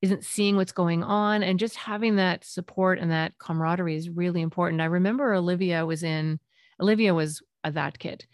isn't 0.00 0.24
seeing 0.24 0.56
what's 0.56 0.72
going 0.72 1.02
on 1.02 1.42
and 1.42 1.58
just 1.58 1.76
having 1.76 2.16
that 2.16 2.44
support 2.44 2.98
and 2.98 3.10
that 3.10 3.36
camaraderie 3.38 3.96
is 3.96 4.08
really 4.08 4.40
important. 4.40 4.80
I 4.80 4.86
remember 4.86 5.34
olivia 5.34 5.84
was 5.84 6.02
in 6.02 6.40
olivia 6.80 7.14
was 7.14 7.42
that 7.70 7.98
kid. 7.98 8.26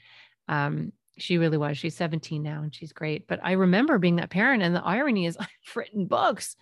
Um, 0.49 0.93
she 1.19 1.39
really 1.39 1.59
was. 1.59 1.77
She's 1.79 1.97
17 1.97 2.43
now 2.43 2.63
and 2.63 2.75
she's 2.75 2.93
great. 2.93 3.27
But 3.27 3.41
I 3.43 3.53
remember 3.53 3.99
being 3.99 4.17
that 4.17 4.31
parent. 4.31 4.63
And 4.63 4.75
the 4.75 4.85
irony 4.85 5.27
is, 5.27 5.37
I've 5.41 5.49
written 5.75 6.07
books. 6.07 6.57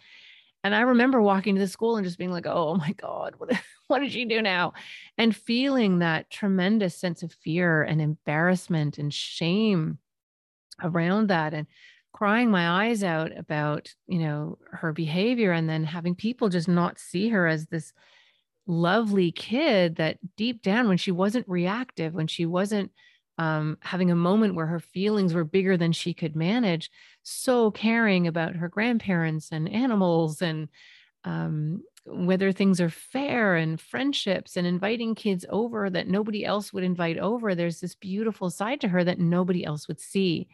And 0.65 0.75
I 0.75 0.81
remember 0.81 1.23
walking 1.23 1.55
to 1.55 1.61
the 1.61 1.69
school 1.69 1.97
and 1.97 2.05
just 2.05 2.19
being 2.19 2.33
like, 2.33 2.47
oh 2.47 2.75
my 2.75 2.93
God, 2.93 3.35
what, 3.39 3.51
what 3.87 4.01
did 4.01 4.13
she 4.13 4.25
do 4.25 4.43
now? 4.43 4.73
And 5.17 5.37
feeling 5.37 6.01
that 6.01 6.31
tremendous 6.31 6.97
sense 6.97 7.23
of 7.23 7.33
fear 7.33 7.83
and 7.83 8.01
embarrassment 8.01 8.99
and 8.99 9.12
shame 9.12 9.99
around 10.83 11.29
that. 11.29 11.55
And 11.55 11.67
crying 12.17 12.51
my 12.51 12.87
eyes 12.87 13.05
out 13.05 13.31
about, 13.37 13.95
you 14.07 14.19
know, 14.19 14.57
her 14.73 14.91
behavior 14.91 15.53
and 15.53 15.69
then 15.69 15.85
having 15.85 16.15
people 16.15 16.49
just 16.49 16.67
not 16.67 16.99
see 16.99 17.29
her 17.29 17.47
as 17.47 17.67
this 17.67 17.93
lovely 18.66 19.30
kid 19.32 19.96
that 19.96 20.18
deep 20.37 20.62
down 20.62 20.88
when 20.88 20.96
she 20.96 21.12
wasn't 21.12 21.49
reactive 21.49 22.14
when 22.14 22.26
she 22.26 22.46
wasn't 22.46 22.90
um, 23.38 23.76
having 23.82 24.11
a 24.11 24.16
moment 24.16 24.54
where 24.54 24.66
her 24.66 24.80
feelings 24.80 25.35
were 25.35 25.44
bigger 25.44 25.76
than 25.76 25.92
she 25.92 26.14
could 26.14 26.35
manage 26.35 26.90
so 27.23 27.70
caring 27.70 28.26
about 28.26 28.56
her 28.56 28.68
grandparents 28.68 29.50
and 29.52 29.68
animals 29.68 30.42
and 30.42 30.68
um, 31.25 31.82
whether 32.06 32.50
things 32.52 32.80
are 32.80 32.90
fair 32.90 33.56
and 33.56 33.80
friendships 33.80 34.56
and 34.56 34.66
inviting 34.66 35.14
kids 35.14 35.44
over 35.49 35.90
that 35.90 36.08
nobody 36.08 36.44
else 36.44 36.73
would 36.73 36.85
invite 36.85 37.18
over 37.18 37.54
there's 37.54 37.80
this 37.80 37.94
beautiful 37.94 38.50
side 38.50 38.80
to 38.80 38.88
her 38.88 39.04
that 39.04 39.18
nobody 39.18 39.64
else 39.64 39.87
would 39.87 40.00
see 40.00 40.49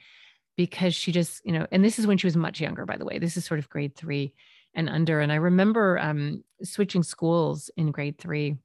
because 0.57 0.95
she 0.95 1.13
just 1.13 1.45
you 1.45 1.53
know 1.53 1.67
and 1.73 1.85
this 1.85 1.99
is 1.99 2.07
when 2.07 2.19
she 2.19 2.27
was 2.27 2.37
much 2.37 2.61
younger 2.61 2.85
by 2.85 2.97
the 2.97 3.05
way. 3.05 3.19
This 3.19 3.37
is 3.37 3.45
sort 3.45 3.61
of 3.61 3.69
grade 3.69 3.97
three 3.97 4.35
and 4.75 4.89
under. 4.89 5.21
And 5.21 5.33
I 5.33 5.37
remember 5.37 5.99
um, 5.99 6.45
switching 6.63 7.03
schools 7.03 7.71
in 7.77 7.91
grade 7.91 8.19
three 8.19 8.57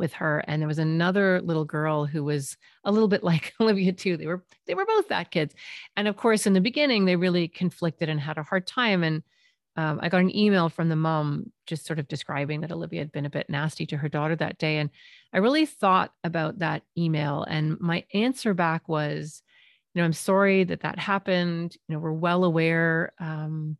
with 0.00 0.14
her 0.14 0.42
and 0.48 0.60
there 0.60 0.66
was 0.66 0.78
another 0.78 1.40
little 1.42 1.64
girl 1.64 2.06
who 2.06 2.24
was 2.24 2.56
a 2.84 2.90
little 2.90 3.06
bit 3.06 3.22
like 3.30 3.52
Olivia 3.60 3.92
too 3.92 4.16
they 4.16 4.26
were 4.26 4.42
they 4.66 4.74
were 4.74 4.86
both 4.86 5.08
that 5.08 5.30
kids 5.30 5.54
and 5.96 6.08
of 6.08 6.16
course 6.16 6.46
in 6.46 6.54
the 6.54 6.60
beginning 6.60 7.04
they 7.04 7.16
really 7.16 7.46
conflicted 7.46 8.08
and 8.08 8.18
had 8.18 8.38
a 8.38 8.42
hard 8.42 8.66
time 8.66 9.04
and 9.04 9.22
um, 9.76 10.00
I 10.02 10.08
got 10.08 10.20
an 10.20 10.36
email 10.36 10.68
from 10.68 10.88
the 10.88 10.96
mom 10.96 11.52
just 11.66 11.86
sort 11.86 12.00
of 12.00 12.08
describing 12.08 12.60
that 12.62 12.72
Olivia 12.72 13.00
had 13.00 13.12
been 13.12 13.26
a 13.26 13.30
bit 13.30 13.48
nasty 13.48 13.86
to 13.86 13.96
her 13.96 14.08
daughter 14.08 14.34
that 14.36 14.58
day 14.58 14.78
and 14.78 14.90
I 15.32 15.38
really 15.38 15.66
thought 15.66 16.12
about 16.24 16.58
that 16.58 16.82
email 16.98 17.44
and 17.44 17.78
my 17.78 18.04
answer 18.12 18.54
back 18.54 18.88
was 18.88 19.42
you 19.94 20.00
know 20.00 20.06
I'm 20.06 20.12
sorry 20.12 20.64
that 20.64 20.80
that 20.80 20.98
happened 20.98 21.76
you 21.86 21.94
know 21.94 22.00
we're 22.00 22.12
well 22.12 22.44
aware 22.44 23.12
um, 23.20 23.76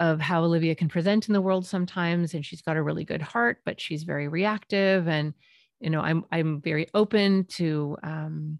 of 0.00 0.20
how 0.20 0.42
Olivia 0.42 0.74
can 0.74 0.88
present 0.88 1.28
in 1.28 1.34
the 1.34 1.40
world 1.40 1.64
sometimes 1.64 2.34
and 2.34 2.44
she's 2.44 2.62
got 2.62 2.76
a 2.76 2.82
really 2.82 3.04
good 3.04 3.22
heart 3.22 3.58
but 3.64 3.80
she's 3.80 4.02
very 4.02 4.26
reactive 4.26 5.06
and 5.06 5.34
you 5.78 5.90
know 5.90 6.00
I'm 6.00 6.24
I'm 6.32 6.60
very 6.60 6.88
open 6.94 7.44
to 7.50 7.96
um 8.02 8.58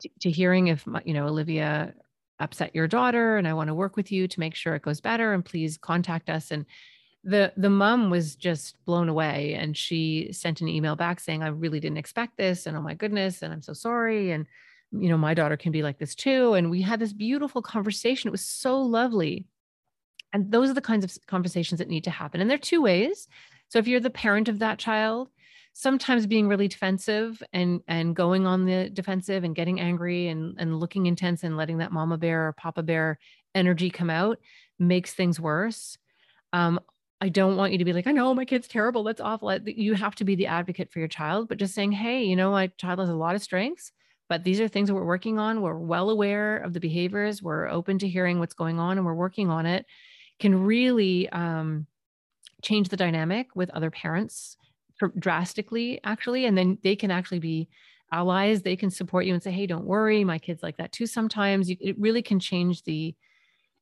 to, 0.00 0.10
to 0.20 0.30
hearing 0.30 0.66
if 0.66 0.84
you 1.04 1.14
know 1.14 1.26
Olivia 1.26 1.94
upset 2.40 2.74
your 2.74 2.86
daughter 2.86 3.36
and 3.36 3.48
I 3.48 3.54
want 3.54 3.68
to 3.68 3.74
work 3.74 3.96
with 3.96 4.12
you 4.12 4.28
to 4.28 4.40
make 4.40 4.54
sure 4.54 4.74
it 4.74 4.82
goes 4.82 5.00
better 5.00 5.32
and 5.32 5.44
please 5.44 5.78
contact 5.78 6.28
us 6.28 6.50
and 6.50 6.66
the 7.24 7.52
the 7.56 7.70
mom 7.70 8.10
was 8.10 8.36
just 8.36 8.76
blown 8.84 9.08
away 9.08 9.54
and 9.54 9.76
she 9.76 10.28
sent 10.32 10.60
an 10.60 10.68
email 10.68 10.96
back 10.96 11.18
saying 11.18 11.42
I 11.42 11.48
really 11.48 11.80
didn't 11.80 11.98
expect 11.98 12.36
this 12.36 12.66
and 12.66 12.76
oh 12.76 12.82
my 12.82 12.94
goodness 12.94 13.42
and 13.42 13.52
I'm 13.52 13.62
so 13.62 13.72
sorry 13.72 14.32
and 14.32 14.46
you 14.92 15.08
know, 15.08 15.18
my 15.18 15.34
daughter 15.34 15.56
can 15.56 15.72
be 15.72 15.82
like 15.82 15.98
this 15.98 16.14
too. 16.14 16.54
And 16.54 16.70
we 16.70 16.82
had 16.82 17.00
this 17.00 17.12
beautiful 17.12 17.62
conversation. 17.62 18.28
It 18.28 18.32
was 18.32 18.44
so 18.44 18.80
lovely. 18.80 19.46
And 20.32 20.52
those 20.52 20.70
are 20.70 20.74
the 20.74 20.80
kinds 20.80 21.04
of 21.04 21.16
conversations 21.26 21.78
that 21.78 21.88
need 21.88 22.04
to 22.04 22.10
happen. 22.10 22.40
And 22.40 22.50
there 22.50 22.56
are 22.56 22.58
two 22.58 22.82
ways. 22.82 23.28
So 23.68 23.78
if 23.78 23.88
you're 23.88 24.00
the 24.00 24.10
parent 24.10 24.48
of 24.48 24.58
that 24.58 24.78
child, 24.78 25.28
sometimes 25.72 26.26
being 26.26 26.48
really 26.48 26.66
defensive 26.66 27.42
and 27.52 27.80
and 27.86 28.16
going 28.16 28.46
on 28.46 28.64
the 28.64 28.90
defensive 28.90 29.44
and 29.44 29.54
getting 29.54 29.80
angry 29.80 30.28
and 30.28 30.56
and 30.58 30.80
looking 30.80 31.06
intense 31.06 31.44
and 31.44 31.56
letting 31.56 31.78
that 31.78 31.92
mama 31.92 32.18
bear 32.18 32.48
or 32.48 32.52
papa 32.52 32.82
bear 32.82 33.18
energy 33.54 33.90
come 33.90 34.10
out 34.10 34.38
makes 34.78 35.14
things 35.14 35.38
worse. 35.40 35.96
Um, 36.52 36.80
I 37.20 37.28
don't 37.28 37.56
want 37.56 37.72
you 37.72 37.78
to 37.78 37.84
be 37.84 37.92
like, 37.92 38.06
I 38.06 38.12
know 38.12 38.32
my 38.34 38.44
kid's 38.44 38.68
terrible. 38.68 39.02
That's 39.02 39.20
awful. 39.20 39.52
You 39.66 39.94
have 39.94 40.14
to 40.16 40.24
be 40.24 40.36
the 40.36 40.46
advocate 40.46 40.90
for 40.92 41.00
your 41.00 41.08
child, 41.08 41.48
but 41.48 41.58
just 41.58 41.74
saying, 41.74 41.92
hey, 41.92 42.24
you 42.24 42.36
know, 42.36 42.52
my 42.52 42.68
child 42.78 43.00
has 43.00 43.08
a 43.08 43.14
lot 43.14 43.34
of 43.34 43.42
strengths, 43.42 43.92
but 44.28 44.44
these 44.44 44.60
are 44.60 44.68
things 44.68 44.88
that 44.88 44.94
we're 44.94 45.04
working 45.04 45.38
on. 45.38 45.60
We're 45.60 45.78
well 45.78 46.10
aware 46.10 46.58
of 46.58 46.74
the 46.74 46.80
behaviors. 46.80 47.42
We're 47.42 47.66
open 47.68 47.98
to 47.98 48.08
hearing 48.08 48.38
what's 48.38 48.54
going 48.54 48.78
on 48.78 48.98
and 48.98 49.06
we're 49.06 49.14
working 49.14 49.50
on 49.50 49.66
it 49.66 49.84
can 50.38 50.64
really 50.64 51.28
um, 51.30 51.86
change 52.62 52.88
the 52.88 52.96
dynamic 52.96 53.48
with 53.54 53.70
other 53.70 53.90
parents 53.90 54.56
drastically, 55.18 56.00
actually. 56.04 56.44
And 56.44 56.56
then 56.56 56.78
they 56.82 56.96
can 56.96 57.10
actually 57.10 57.38
be 57.38 57.68
allies. 58.10 58.62
They 58.62 58.76
can 58.76 58.90
support 58.90 59.26
you 59.26 59.34
and 59.34 59.42
say, 59.42 59.50
hey, 59.50 59.66
don't 59.66 59.84
worry. 59.84 60.24
My 60.24 60.38
kid's 60.38 60.62
like 60.62 60.76
that 60.78 60.92
too 60.92 61.06
sometimes. 61.06 61.70
You, 61.70 61.76
it 61.80 61.98
really 61.98 62.22
can 62.22 62.40
change 62.40 62.82
the 62.82 63.14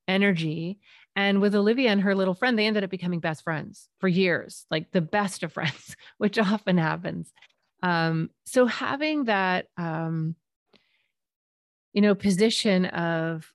energy. 0.09 0.79
And 1.15 1.41
with 1.41 1.55
Olivia 1.55 1.91
and 1.91 2.03
her 2.03 2.15
little 2.15 2.35
friend, 2.35 2.59
they 2.59 2.67
ended 2.67 2.85
up 2.85 2.91
becoming 2.91 3.21
best 3.21 3.43
friends 3.43 3.89
for 3.99 4.09
years, 4.09 4.67
like 4.71 4.93
the 4.93 5.01
best 5.01 5.43
of 5.43 5.53
friends, 5.55 5.97
which 6.19 6.39
often 6.39 6.79
happens. 6.79 7.33
Um, 7.83 8.31
so 8.45 8.67
having 8.67 9.25
that, 9.25 9.67
um, 9.77 10.35
you 11.93 12.03
know, 12.03 12.15
position 12.15 12.87
of 12.87 13.51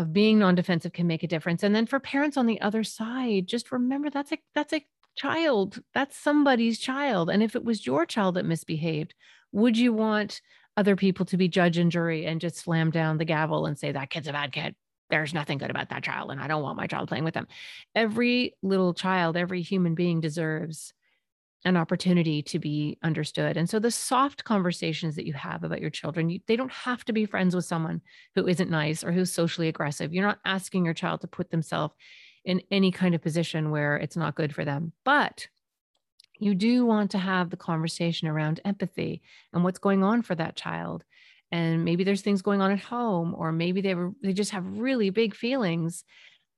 of 0.00 0.12
being 0.12 0.38
non-defensive 0.38 0.92
can 0.92 1.06
make 1.06 1.22
a 1.22 1.28
difference. 1.28 1.62
And 1.62 1.74
then 1.74 1.86
for 1.86 2.00
parents 2.00 2.36
on 2.36 2.46
the 2.46 2.60
other 2.60 2.84
side, 2.84 3.46
just 3.46 3.72
remember 3.72 4.10
that's 4.10 4.32
a 4.32 4.38
that's 4.54 4.72
a 4.72 4.84
child. 5.16 5.80
That's 5.94 6.16
somebody's 6.16 6.78
child. 6.78 7.30
And 7.30 7.42
if 7.42 7.56
it 7.56 7.64
was 7.64 7.86
your 7.86 8.06
child 8.06 8.34
that 8.34 8.44
misbehaved, 8.44 9.14
would 9.52 9.78
you 9.78 9.92
want 9.92 10.40
other 10.76 10.96
people 10.96 11.24
to 11.26 11.36
be 11.36 11.48
judge 11.48 11.78
and 11.78 11.90
jury 11.90 12.26
and 12.26 12.40
just 12.40 12.56
slam 12.56 12.90
down 12.90 13.16
the 13.16 13.24
gavel 13.24 13.66
and 13.66 13.78
say 13.78 13.92
that 13.92 14.10
kid's 14.10 14.28
a 14.28 14.32
bad 14.32 14.52
kid? 14.52 14.74
There's 15.08 15.32
nothing 15.32 15.58
good 15.58 15.70
about 15.70 15.90
that 15.90 16.02
child, 16.02 16.32
and 16.32 16.40
I 16.40 16.48
don't 16.48 16.62
want 16.62 16.76
my 16.76 16.88
child 16.88 17.08
playing 17.08 17.24
with 17.24 17.34
them. 17.34 17.46
Every 17.94 18.56
little 18.62 18.92
child, 18.92 19.36
every 19.36 19.62
human 19.62 19.94
being 19.94 20.20
deserves 20.20 20.92
an 21.64 21.76
opportunity 21.76 22.42
to 22.42 22.58
be 22.58 22.98
understood. 23.02 23.56
And 23.56 23.68
so 23.68 23.78
the 23.78 23.90
soft 23.90 24.44
conversations 24.44 25.16
that 25.16 25.26
you 25.26 25.32
have 25.32 25.64
about 25.64 25.80
your 25.80 25.90
children, 25.90 26.30
you, 26.30 26.40
they 26.46 26.56
don't 26.56 26.70
have 26.70 27.04
to 27.06 27.12
be 27.12 27.26
friends 27.26 27.56
with 27.56 27.64
someone 27.64 28.02
who 28.34 28.46
isn't 28.46 28.70
nice 28.70 29.02
or 29.02 29.10
who's 29.10 29.32
socially 29.32 29.68
aggressive. 29.68 30.12
You're 30.12 30.26
not 30.26 30.38
asking 30.44 30.84
your 30.84 30.94
child 30.94 31.22
to 31.22 31.26
put 31.26 31.50
themselves 31.50 31.94
in 32.44 32.62
any 32.70 32.92
kind 32.92 33.14
of 33.14 33.22
position 33.22 33.70
where 33.70 33.96
it's 33.96 34.16
not 34.16 34.36
good 34.36 34.54
for 34.54 34.64
them. 34.64 34.92
But 35.04 35.48
you 36.38 36.54
do 36.54 36.84
want 36.86 37.10
to 37.12 37.18
have 37.18 37.50
the 37.50 37.56
conversation 37.56 38.28
around 38.28 38.60
empathy 38.64 39.22
and 39.52 39.64
what's 39.64 39.78
going 39.78 40.04
on 40.04 40.22
for 40.22 40.34
that 40.34 40.56
child. 40.56 41.02
And 41.50 41.84
maybe 41.84 42.04
there's 42.04 42.22
things 42.22 42.42
going 42.42 42.60
on 42.60 42.72
at 42.72 42.80
home, 42.80 43.34
or 43.36 43.52
maybe 43.52 43.80
they 43.80 43.94
were 43.94 44.12
they 44.22 44.32
just 44.32 44.50
have 44.50 44.66
really 44.66 45.10
big 45.10 45.34
feelings 45.34 46.04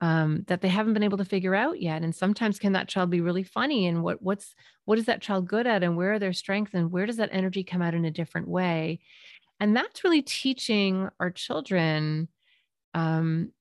um, 0.00 0.45
that 0.47 0.61
they 0.61 0.69
haven't 0.69 0.95
been 0.95 1.02
able 1.02 1.19
to 1.19 1.25
figure 1.25 1.55
out 1.55 1.81
yet. 1.81 2.02
And 2.02 2.14
sometimes 2.14 2.59
can 2.59 2.73
that 2.73 2.88
child 2.88 3.11
be 3.11 3.21
really 3.21 3.43
funny? 3.43 3.87
And 3.87 4.02
what 4.02 4.23
what's 4.23 4.55
what 4.85 4.99
is 4.99 5.07
that 5.07 5.23
child 5.23 5.49
good 5.49 5.67
at? 5.67 5.83
And 5.83 5.97
where 5.97 6.12
are 6.12 6.19
their 6.19 6.33
strengths? 6.33 6.75
And 6.75 6.93
where 6.93 7.07
does 7.07 7.17
that 7.17 7.31
energy 7.33 7.64
come 7.64 7.83
out 7.83 7.95
in 7.95 8.05
a 8.05 8.11
different 8.11 8.49
way? 8.49 9.00
And 9.61 9.76
that's 9.76 10.05
really 10.05 10.23
teaching 10.23 11.09
our 11.19 11.31
children 11.31 12.28
um, 12.95 13.52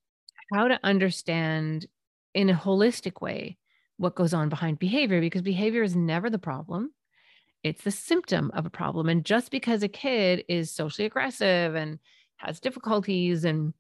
how 0.54 0.68
to 0.68 0.80
understand 0.84 1.88
in 2.34 2.50
a 2.50 2.54
holistic 2.54 3.22
way 3.22 3.58
what 3.98 4.16
goes 4.16 4.34
on 4.34 4.50
behind 4.50 4.78
behavior, 4.78 5.20
because 5.20 5.42
behavior 5.42 5.82
is 5.82 5.96
never 5.96 6.30
the 6.30 6.38
problem. 6.38 6.92
It's 7.64 7.84
the 7.84 7.92
symptom 7.92 8.52
of 8.54 8.68
a 8.68 8.70
problem. 8.70 9.10
And 9.10 9.26
just 9.26 9.50
because 9.50 9.82
a 9.82 9.88
kid 9.88 10.44
is 10.48 10.72
socially 10.72 11.08
aggressive 11.08 11.74
and 11.74 11.98
has 12.38 12.60
difficulties 12.60 13.44
and 13.44 13.74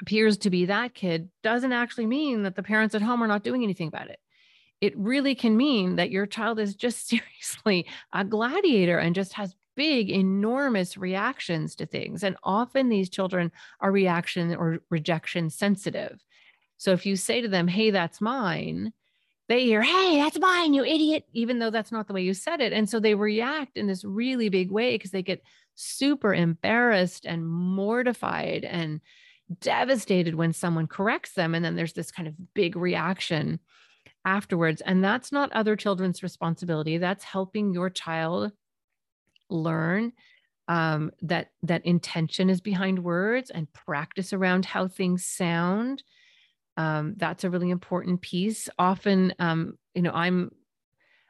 appears 0.00 0.36
to 0.38 0.50
be 0.50 0.66
that 0.66 0.94
kid 0.94 1.30
doesn't 1.42 1.72
actually 1.72 2.06
mean 2.06 2.42
that 2.42 2.56
the 2.56 2.62
parents 2.62 2.94
at 2.94 3.02
home 3.02 3.22
are 3.22 3.28
not 3.28 3.42
doing 3.42 3.62
anything 3.62 3.88
about 3.88 4.10
it. 4.10 4.18
It 4.80 4.96
really 4.96 5.34
can 5.34 5.56
mean 5.56 5.96
that 5.96 6.10
your 6.10 6.26
child 6.26 6.58
is 6.58 6.74
just 6.74 7.08
seriously 7.08 7.86
a 8.12 8.24
gladiator 8.24 8.98
and 8.98 9.14
just 9.14 9.32
has 9.34 9.54
big, 9.76 10.10
enormous 10.10 10.96
reactions 10.96 11.74
to 11.76 11.86
things. 11.86 12.24
And 12.24 12.36
often 12.42 12.88
these 12.88 13.10
children 13.10 13.52
are 13.80 13.92
reaction 13.92 14.54
or 14.54 14.78
rejection 14.90 15.50
sensitive. 15.50 16.24
So 16.78 16.92
if 16.92 17.06
you 17.06 17.16
say 17.16 17.40
to 17.40 17.48
them, 17.48 17.68
hey, 17.68 17.90
that's 17.90 18.20
mine, 18.20 18.92
they 19.48 19.64
hear, 19.64 19.82
hey, 19.82 20.16
that's 20.16 20.38
mine, 20.38 20.74
you 20.74 20.84
idiot, 20.84 21.24
even 21.32 21.58
though 21.58 21.70
that's 21.70 21.92
not 21.92 22.08
the 22.08 22.14
way 22.14 22.22
you 22.22 22.34
said 22.34 22.60
it. 22.60 22.72
And 22.72 22.88
so 22.88 22.98
they 22.98 23.14
react 23.14 23.76
in 23.76 23.86
this 23.86 24.04
really 24.04 24.48
big 24.48 24.70
way 24.70 24.94
because 24.94 25.12
they 25.12 25.22
get 25.22 25.42
super 25.74 26.34
embarrassed 26.34 27.26
and 27.26 27.46
mortified 27.46 28.64
and 28.64 29.00
devastated 29.60 30.34
when 30.34 30.52
someone 30.52 30.86
corrects 30.86 31.32
them. 31.32 31.54
And 31.54 31.64
then 31.64 31.76
there's 31.76 31.92
this 31.92 32.10
kind 32.10 32.28
of 32.28 32.54
big 32.54 32.76
reaction 32.76 33.60
afterwards. 34.24 34.80
And 34.80 35.02
that's 35.02 35.30
not 35.30 35.52
other 35.52 35.76
children's 35.76 36.22
responsibility. 36.22 36.98
That's 36.98 37.24
helping 37.24 37.72
your 37.72 37.90
child 37.90 38.52
learn 39.48 40.12
um, 40.68 41.12
that 41.22 41.50
that 41.62 41.86
intention 41.86 42.50
is 42.50 42.60
behind 42.60 42.98
words 42.98 43.50
and 43.50 43.72
practice 43.72 44.32
around 44.32 44.64
how 44.64 44.88
things 44.88 45.24
sound. 45.24 46.02
Um, 46.76 47.14
that's 47.16 47.44
a 47.44 47.50
really 47.50 47.70
important 47.70 48.20
piece. 48.20 48.68
Often, 48.78 49.34
um, 49.38 49.78
you 49.94 50.02
know, 50.02 50.12
I'm 50.12 50.50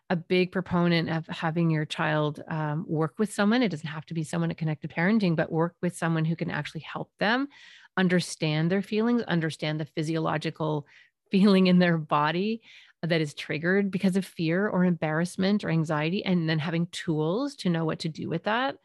a 0.09 0.17
big 0.17 0.53
proponent 0.53 1.11
of 1.11 1.27
having 1.27 1.69
your 1.69 1.85
child 1.85 2.43
um, 2.49 2.85
work 2.89 3.15
with 3.19 3.33
someone. 3.33 3.63
It 3.63 3.69
doesn't 3.69 3.87
have 3.89 4.07
to 4.07 4.15
be 4.15 4.23
someone 4.23 4.51
at 4.51 4.57
Connected 4.57 4.91
Parenting, 4.91 5.37
but 5.37 5.53
work 5.53 5.75
with 5.83 5.97
someone 5.97 6.25
who 6.25 6.37
can 6.37 6.51
actually 6.51 6.83
help 6.83 7.11
them 7.19 7.49
understand 7.97 8.71
their 8.71 8.83
feelings, 8.83 9.23
understand 9.23 9.81
the 9.81 9.85
physiological 9.85 10.87
feeling 11.31 11.67
in 11.67 11.79
their 11.79 11.99
body 11.99 12.63
that 13.03 13.21
is 13.21 13.35
triggered 13.35 13.91
because 13.91 14.17
of 14.17 14.25
fear 14.25 14.69
or 14.69 14.85
embarrassment 14.85 15.65
or 15.65 15.71
anxiety, 15.71 16.25
and 16.25 16.49
then 16.49 16.59
having 16.59 16.87
tools 16.93 17.55
to 17.57 17.69
know 17.69 17.85
what 17.85 17.99
to 18.01 18.09
do 18.09 18.29
with 18.29 18.45
that. 18.45 18.77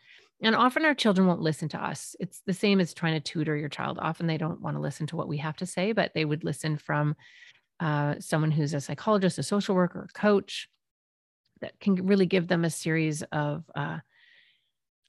And 0.44 0.56
often 0.56 0.86
our 0.86 0.96
children 0.96 1.28
won't 1.28 1.42
listen 1.42 1.70
to 1.70 1.84
us. 1.84 2.16
It's 2.20 2.42
the 2.46 2.54
same 2.54 2.80
as 2.80 2.94
trying 2.94 3.14
to 3.14 3.20
tutor 3.20 3.56
your 3.56 3.70
child. 3.70 4.00
Often 4.02 4.28
they 4.28 4.38
don't 4.38 4.60
want 4.60 4.76
to 4.76 4.82
listen 4.82 5.06
to 5.08 5.16
what 5.16 5.28
we 5.28 5.38
have 5.38 5.56
to 5.58 5.66
say, 5.68 5.92
but 5.92 6.14
they 6.14 6.26
would 6.26 6.44
listen 6.44 6.78
from 6.78 7.16
uh, 7.80 8.16
someone 8.20 8.52
who's 8.52 8.74
a 8.74 8.82
psychologist, 8.82 9.38
a 9.38 9.44
social 9.44 9.76
worker, 9.76 10.08
a 10.10 10.20
coach 10.20 10.68
that 11.62 11.80
can 11.80 11.96
really 12.08 12.26
give 12.26 12.48
them 12.48 12.66
a 12.66 12.70
series 12.70 13.22
of 13.32 13.64
uh, 13.76 14.00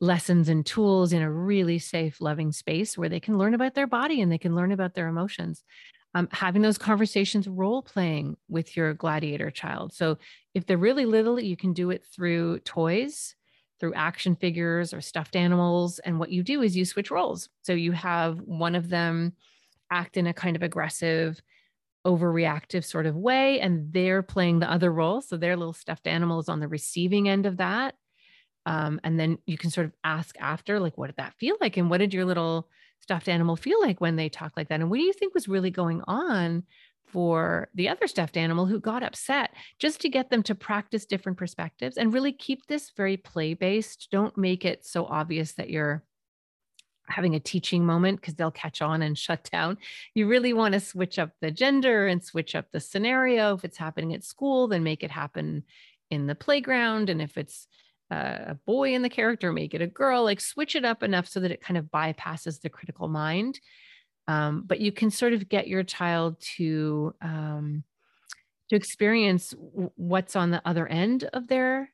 lessons 0.02 0.48
and 0.48 0.66
tools 0.66 1.12
in 1.12 1.22
a 1.22 1.30
really 1.30 1.78
safe, 1.78 2.20
loving 2.20 2.50
space 2.50 2.98
where 2.98 3.08
they 3.08 3.20
can 3.20 3.38
learn 3.38 3.54
about 3.54 3.74
their 3.74 3.86
body 3.86 4.20
and 4.20 4.32
they 4.32 4.36
can 4.36 4.56
learn 4.56 4.72
about 4.72 4.94
their 4.94 5.06
emotions. 5.06 5.62
Um, 6.14 6.28
having 6.32 6.60
those 6.60 6.76
conversations, 6.76 7.46
role 7.48 7.82
playing 7.82 8.36
with 8.48 8.76
your 8.76 8.92
gladiator 8.94 9.50
child. 9.50 9.94
So, 9.94 10.18
if 10.54 10.66
they're 10.66 10.76
really 10.76 11.06
little, 11.06 11.40
you 11.40 11.56
can 11.56 11.72
do 11.72 11.90
it 11.90 12.04
through 12.04 12.58
toys, 12.60 13.34
through 13.80 13.94
action 13.94 14.36
figures 14.36 14.92
or 14.92 15.00
stuffed 15.00 15.36
animals. 15.36 16.00
And 16.00 16.18
what 16.18 16.30
you 16.30 16.42
do 16.42 16.60
is 16.60 16.76
you 16.76 16.84
switch 16.84 17.10
roles. 17.10 17.48
So, 17.62 17.72
you 17.72 17.92
have 17.92 18.40
one 18.40 18.74
of 18.74 18.90
them 18.90 19.34
act 19.90 20.18
in 20.18 20.26
a 20.26 20.34
kind 20.34 20.54
of 20.54 20.62
aggressive, 20.62 21.40
overreactive 22.06 22.84
sort 22.84 23.06
of 23.06 23.16
way, 23.16 23.60
and 23.60 23.90
they're 23.92 24.22
playing 24.22 24.58
the 24.58 24.70
other 24.70 24.92
role. 24.92 25.22
So, 25.22 25.38
their 25.38 25.56
little 25.56 25.72
stuffed 25.72 26.06
animal 26.06 26.40
is 26.40 26.50
on 26.50 26.60
the 26.60 26.68
receiving 26.68 27.28
end 27.28 27.46
of 27.46 27.56
that 27.56 27.94
um, 28.66 29.00
and 29.04 29.18
then 29.18 29.38
you 29.46 29.58
can 29.58 29.70
sort 29.70 29.86
of 29.86 29.92
ask 30.04 30.36
after 30.40 30.78
like 30.78 30.96
what 30.96 31.08
did 31.08 31.16
that 31.16 31.34
feel 31.38 31.56
like 31.60 31.76
and 31.76 31.90
what 31.90 31.98
did 31.98 32.14
your 32.14 32.24
little 32.24 32.68
stuffed 33.00 33.28
animal 33.28 33.56
feel 33.56 33.80
like 33.80 34.00
when 34.00 34.16
they 34.16 34.28
talk 34.28 34.52
like 34.56 34.68
that 34.68 34.80
and 34.80 34.90
what 34.90 34.98
do 34.98 35.02
you 35.02 35.12
think 35.12 35.34
was 35.34 35.48
really 35.48 35.70
going 35.70 36.02
on 36.06 36.62
for 37.06 37.68
the 37.74 37.88
other 37.88 38.06
stuffed 38.06 38.36
animal 38.36 38.64
who 38.64 38.80
got 38.80 39.02
upset 39.02 39.52
just 39.78 40.00
to 40.00 40.08
get 40.08 40.30
them 40.30 40.42
to 40.42 40.54
practice 40.54 41.04
different 41.04 41.36
perspectives 41.36 41.96
and 41.96 42.14
really 42.14 42.32
keep 42.32 42.66
this 42.66 42.90
very 42.96 43.16
play 43.16 43.54
based 43.54 44.08
don't 44.10 44.36
make 44.38 44.64
it 44.64 44.84
so 44.86 45.04
obvious 45.06 45.52
that 45.52 45.68
you're 45.68 46.02
having 47.08 47.34
a 47.34 47.40
teaching 47.40 47.84
moment 47.84 48.20
because 48.20 48.34
they'll 48.34 48.50
catch 48.50 48.82
on 48.82 49.02
and 49.02 49.18
shut 49.18 49.48
down. 49.50 49.78
You 50.14 50.26
really 50.26 50.52
want 50.52 50.74
to 50.74 50.80
switch 50.80 51.18
up 51.18 51.30
the 51.40 51.50
gender 51.50 52.06
and 52.06 52.24
switch 52.24 52.54
up 52.54 52.66
the 52.72 52.80
scenario. 52.80 53.54
If 53.54 53.64
it's 53.64 53.76
happening 53.78 54.14
at 54.14 54.24
school, 54.24 54.68
then 54.68 54.82
make 54.82 55.02
it 55.02 55.10
happen 55.10 55.64
in 56.10 56.26
the 56.26 56.34
playground. 56.34 57.10
And 57.10 57.20
if 57.22 57.36
it's 57.36 57.66
a 58.12 58.58
boy 58.66 58.94
in 58.94 59.02
the 59.02 59.08
character, 59.08 59.52
make 59.52 59.74
it 59.74 59.82
a 59.82 59.86
girl, 59.86 60.24
like 60.24 60.40
switch 60.40 60.76
it 60.76 60.84
up 60.84 61.02
enough 61.02 61.26
so 61.26 61.40
that 61.40 61.50
it 61.50 61.60
kind 61.60 61.78
of 61.78 61.86
bypasses 61.86 62.60
the 62.60 62.68
critical 62.68 63.08
mind. 63.08 63.60
Um, 64.28 64.64
but 64.66 64.80
you 64.80 64.92
can 64.92 65.10
sort 65.10 65.32
of 65.32 65.48
get 65.48 65.66
your 65.66 65.84
child 65.84 66.40
to 66.56 67.14
um, 67.20 67.84
to 68.68 68.76
experience 68.76 69.54
what's 69.96 70.36
on 70.36 70.50
the 70.50 70.62
other 70.64 70.86
end 70.86 71.24
of 71.32 71.46
their 71.48 71.90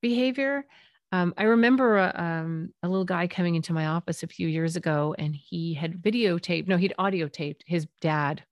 behavior 0.00 0.64
Um, 1.12 1.34
I 1.36 1.42
remember 1.44 1.98
a, 1.98 2.12
um, 2.16 2.72
a 2.82 2.88
little 2.88 3.04
guy 3.04 3.26
coming 3.26 3.54
into 3.54 3.74
my 3.74 3.86
office 3.86 4.22
a 4.22 4.26
few 4.26 4.48
years 4.48 4.76
ago, 4.76 5.14
and 5.18 5.36
he 5.36 5.74
had 5.74 6.02
videotaped, 6.02 6.68
no, 6.68 6.78
he'd 6.78 6.94
audio 6.98 7.28
taped 7.28 7.64
his 7.66 7.86
dad, 8.00 8.42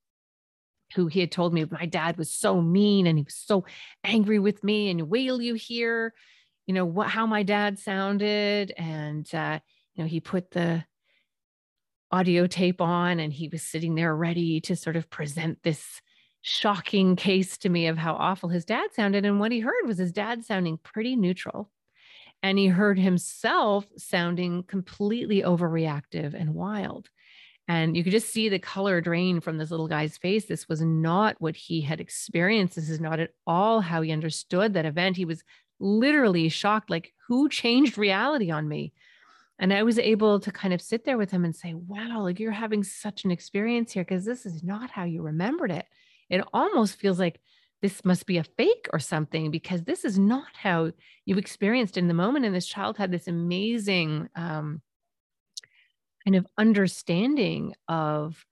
who 0.94 1.06
he 1.06 1.20
had 1.20 1.32
told 1.32 1.54
me 1.54 1.64
my 1.70 1.86
dad 1.86 2.18
was 2.18 2.30
so 2.30 2.60
mean 2.60 3.06
and 3.06 3.16
he 3.16 3.24
was 3.24 3.34
so 3.34 3.64
angry 4.04 4.38
with 4.38 4.62
me. 4.62 4.90
And 4.90 5.08
will 5.08 5.40
you 5.40 5.54
hear, 5.54 6.12
you 6.70 6.74
know, 6.74 6.84
what 6.84 7.08
how 7.08 7.26
my 7.26 7.42
dad 7.42 7.80
sounded? 7.80 8.72
And 8.76 9.28
uh, 9.34 9.58
you 9.92 10.04
know, 10.04 10.08
he 10.08 10.20
put 10.20 10.52
the 10.52 10.84
audio 12.12 12.46
tape 12.46 12.80
on, 12.80 13.18
and 13.18 13.32
he 13.32 13.48
was 13.48 13.64
sitting 13.64 13.96
there 13.96 14.14
ready 14.14 14.60
to 14.60 14.76
sort 14.76 14.94
of 14.94 15.10
present 15.10 15.64
this 15.64 16.00
shocking 16.42 17.16
case 17.16 17.58
to 17.58 17.68
me 17.68 17.88
of 17.88 17.98
how 17.98 18.14
awful 18.14 18.50
his 18.50 18.64
dad 18.64 18.90
sounded. 18.94 19.24
And 19.24 19.40
what 19.40 19.50
he 19.50 19.58
heard 19.58 19.84
was 19.84 19.98
his 19.98 20.12
dad 20.12 20.44
sounding 20.44 20.78
pretty 20.78 21.16
neutral 21.16 21.72
and 22.40 22.56
he 22.56 22.68
heard 22.68 23.00
himself 23.00 23.84
sounding 23.96 24.62
completely 24.62 25.42
overreactive 25.42 26.34
and 26.34 26.54
wild. 26.54 27.10
And 27.66 27.96
you 27.96 28.04
could 28.04 28.12
just 28.12 28.30
see 28.30 28.48
the 28.48 28.60
color 28.60 29.00
drain 29.00 29.40
from 29.40 29.58
this 29.58 29.72
little 29.72 29.88
guy's 29.88 30.16
face. 30.16 30.46
This 30.46 30.68
was 30.68 30.80
not 30.80 31.34
what 31.40 31.56
he 31.56 31.80
had 31.80 32.00
experienced. 32.00 32.76
This 32.76 32.90
is 32.90 33.00
not 33.00 33.18
at 33.18 33.30
all 33.44 33.80
how 33.80 34.02
he 34.02 34.12
understood 34.12 34.74
that 34.74 34.86
event. 34.86 35.16
He 35.16 35.24
was 35.24 35.42
literally 35.80 36.48
shocked 36.48 36.90
like, 36.90 37.12
who 37.26 37.48
changed 37.48 37.98
reality 37.98 38.50
on 38.50 38.68
me? 38.68 38.92
And 39.58 39.72
I 39.74 39.82
was 39.82 39.98
able 39.98 40.40
to 40.40 40.50
kind 40.50 40.72
of 40.72 40.80
sit 40.80 41.04
there 41.04 41.18
with 41.18 41.30
him 41.30 41.44
and 41.44 41.54
say, 41.54 41.74
wow, 41.74 42.22
like 42.22 42.40
you're 42.40 42.50
having 42.50 42.82
such 42.82 43.24
an 43.24 43.30
experience 43.30 43.92
here 43.92 44.04
because 44.04 44.24
this 44.24 44.46
is 44.46 44.62
not 44.62 44.90
how 44.90 45.04
you 45.04 45.22
remembered 45.22 45.70
it. 45.70 45.86
It 46.30 46.44
almost 46.54 46.96
feels 46.96 47.18
like 47.18 47.40
this 47.82 48.04
must 48.04 48.26
be 48.26 48.38
a 48.38 48.44
fake 48.44 48.86
or 48.92 48.98
something 48.98 49.50
because 49.50 49.82
this 49.82 50.04
is 50.04 50.18
not 50.18 50.48
how 50.54 50.92
you 51.24 51.36
experienced 51.36 51.96
in 51.96 52.08
the 52.08 52.14
moment 52.14 52.44
and 52.44 52.54
this 52.54 52.66
child 52.66 52.96
had 52.96 53.10
this 53.10 53.28
amazing 53.28 54.28
um, 54.34 54.80
kind 56.24 56.36
of 56.36 56.46
understanding 56.58 57.74
of 57.88 58.44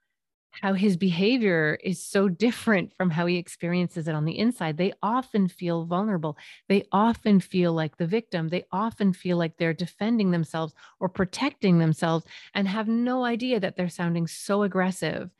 how 0.50 0.72
his 0.72 0.96
behavior 0.96 1.78
is 1.84 2.02
so 2.02 2.28
different 2.28 2.92
from 2.96 3.10
how 3.10 3.26
he 3.26 3.36
experiences 3.36 4.08
it 4.08 4.14
on 4.14 4.24
the 4.24 4.38
inside. 4.38 4.76
They 4.76 4.92
often 5.02 5.48
feel 5.48 5.84
vulnerable. 5.84 6.36
They 6.68 6.84
often 6.90 7.40
feel 7.40 7.72
like 7.72 7.96
the 7.96 8.06
victim. 8.06 8.48
They 8.48 8.64
often 8.72 9.12
feel 9.12 9.36
like 9.36 9.56
they're 9.56 9.74
defending 9.74 10.30
themselves 10.30 10.74
or 11.00 11.08
protecting 11.08 11.78
themselves 11.78 12.24
and 12.54 12.66
have 12.66 12.88
no 12.88 13.24
idea 13.24 13.60
that 13.60 13.76
they're 13.76 13.88
sounding 13.88 14.26
so 14.26 14.62
aggressive 14.62 15.30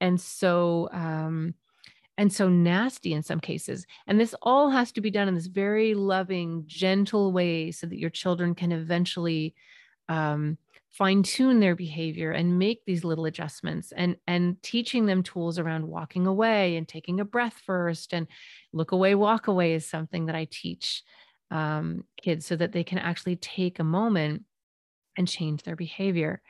and 0.00 0.20
so 0.20 0.88
um, 0.92 1.54
and 2.18 2.32
so 2.32 2.48
nasty 2.48 3.12
in 3.12 3.22
some 3.22 3.40
cases. 3.40 3.86
And 4.06 4.18
this 4.18 4.34
all 4.42 4.70
has 4.70 4.90
to 4.92 5.00
be 5.00 5.10
done 5.10 5.28
in 5.28 5.34
this 5.34 5.46
very 5.46 5.94
loving, 5.94 6.64
gentle 6.66 7.30
way 7.32 7.70
so 7.70 7.86
that 7.86 7.98
your 7.98 8.10
children 8.10 8.54
can 8.54 8.72
eventually 8.72 9.54
um, 10.08 10.56
fine 10.92 11.22
tune 11.22 11.60
their 11.60 11.76
behavior 11.76 12.30
and 12.30 12.58
make 12.58 12.84
these 12.84 13.04
little 13.04 13.26
adjustments 13.26 13.92
and 13.92 14.16
and 14.26 14.62
teaching 14.62 15.06
them 15.06 15.22
tools 15.22 15.58
around 15.58 15.86
walking 15.86 16.26
away 16.26 16.76
and 16.76 16.88
taking 16.88 17.20
a 17.20 17.24
breath 17.24 17.60
first 17.64 18.14
and 18.14 18.26
look 18.72 18.92
away 18.92 19.14
walk 19.14 19.46
away 19.48 19.74
is 19.74 19.86
something 19.86 20.26
that 20.26 20.36
i 20.36 20.46
teach 20.50 21.02
um, 21.50 22.02
kids 22.20 22.44
so 22.44 22.56
that 22.56 22.72
they 22.72 22.82
can 22.82 22.98
actually 22.98 23.36
take 23.36 23.78
a 23.78 23.84
moment 23.84 24.42
and 25.16 25.28
change 25.28 25.62
their 25.62 25.76
behavior 25.76 26.42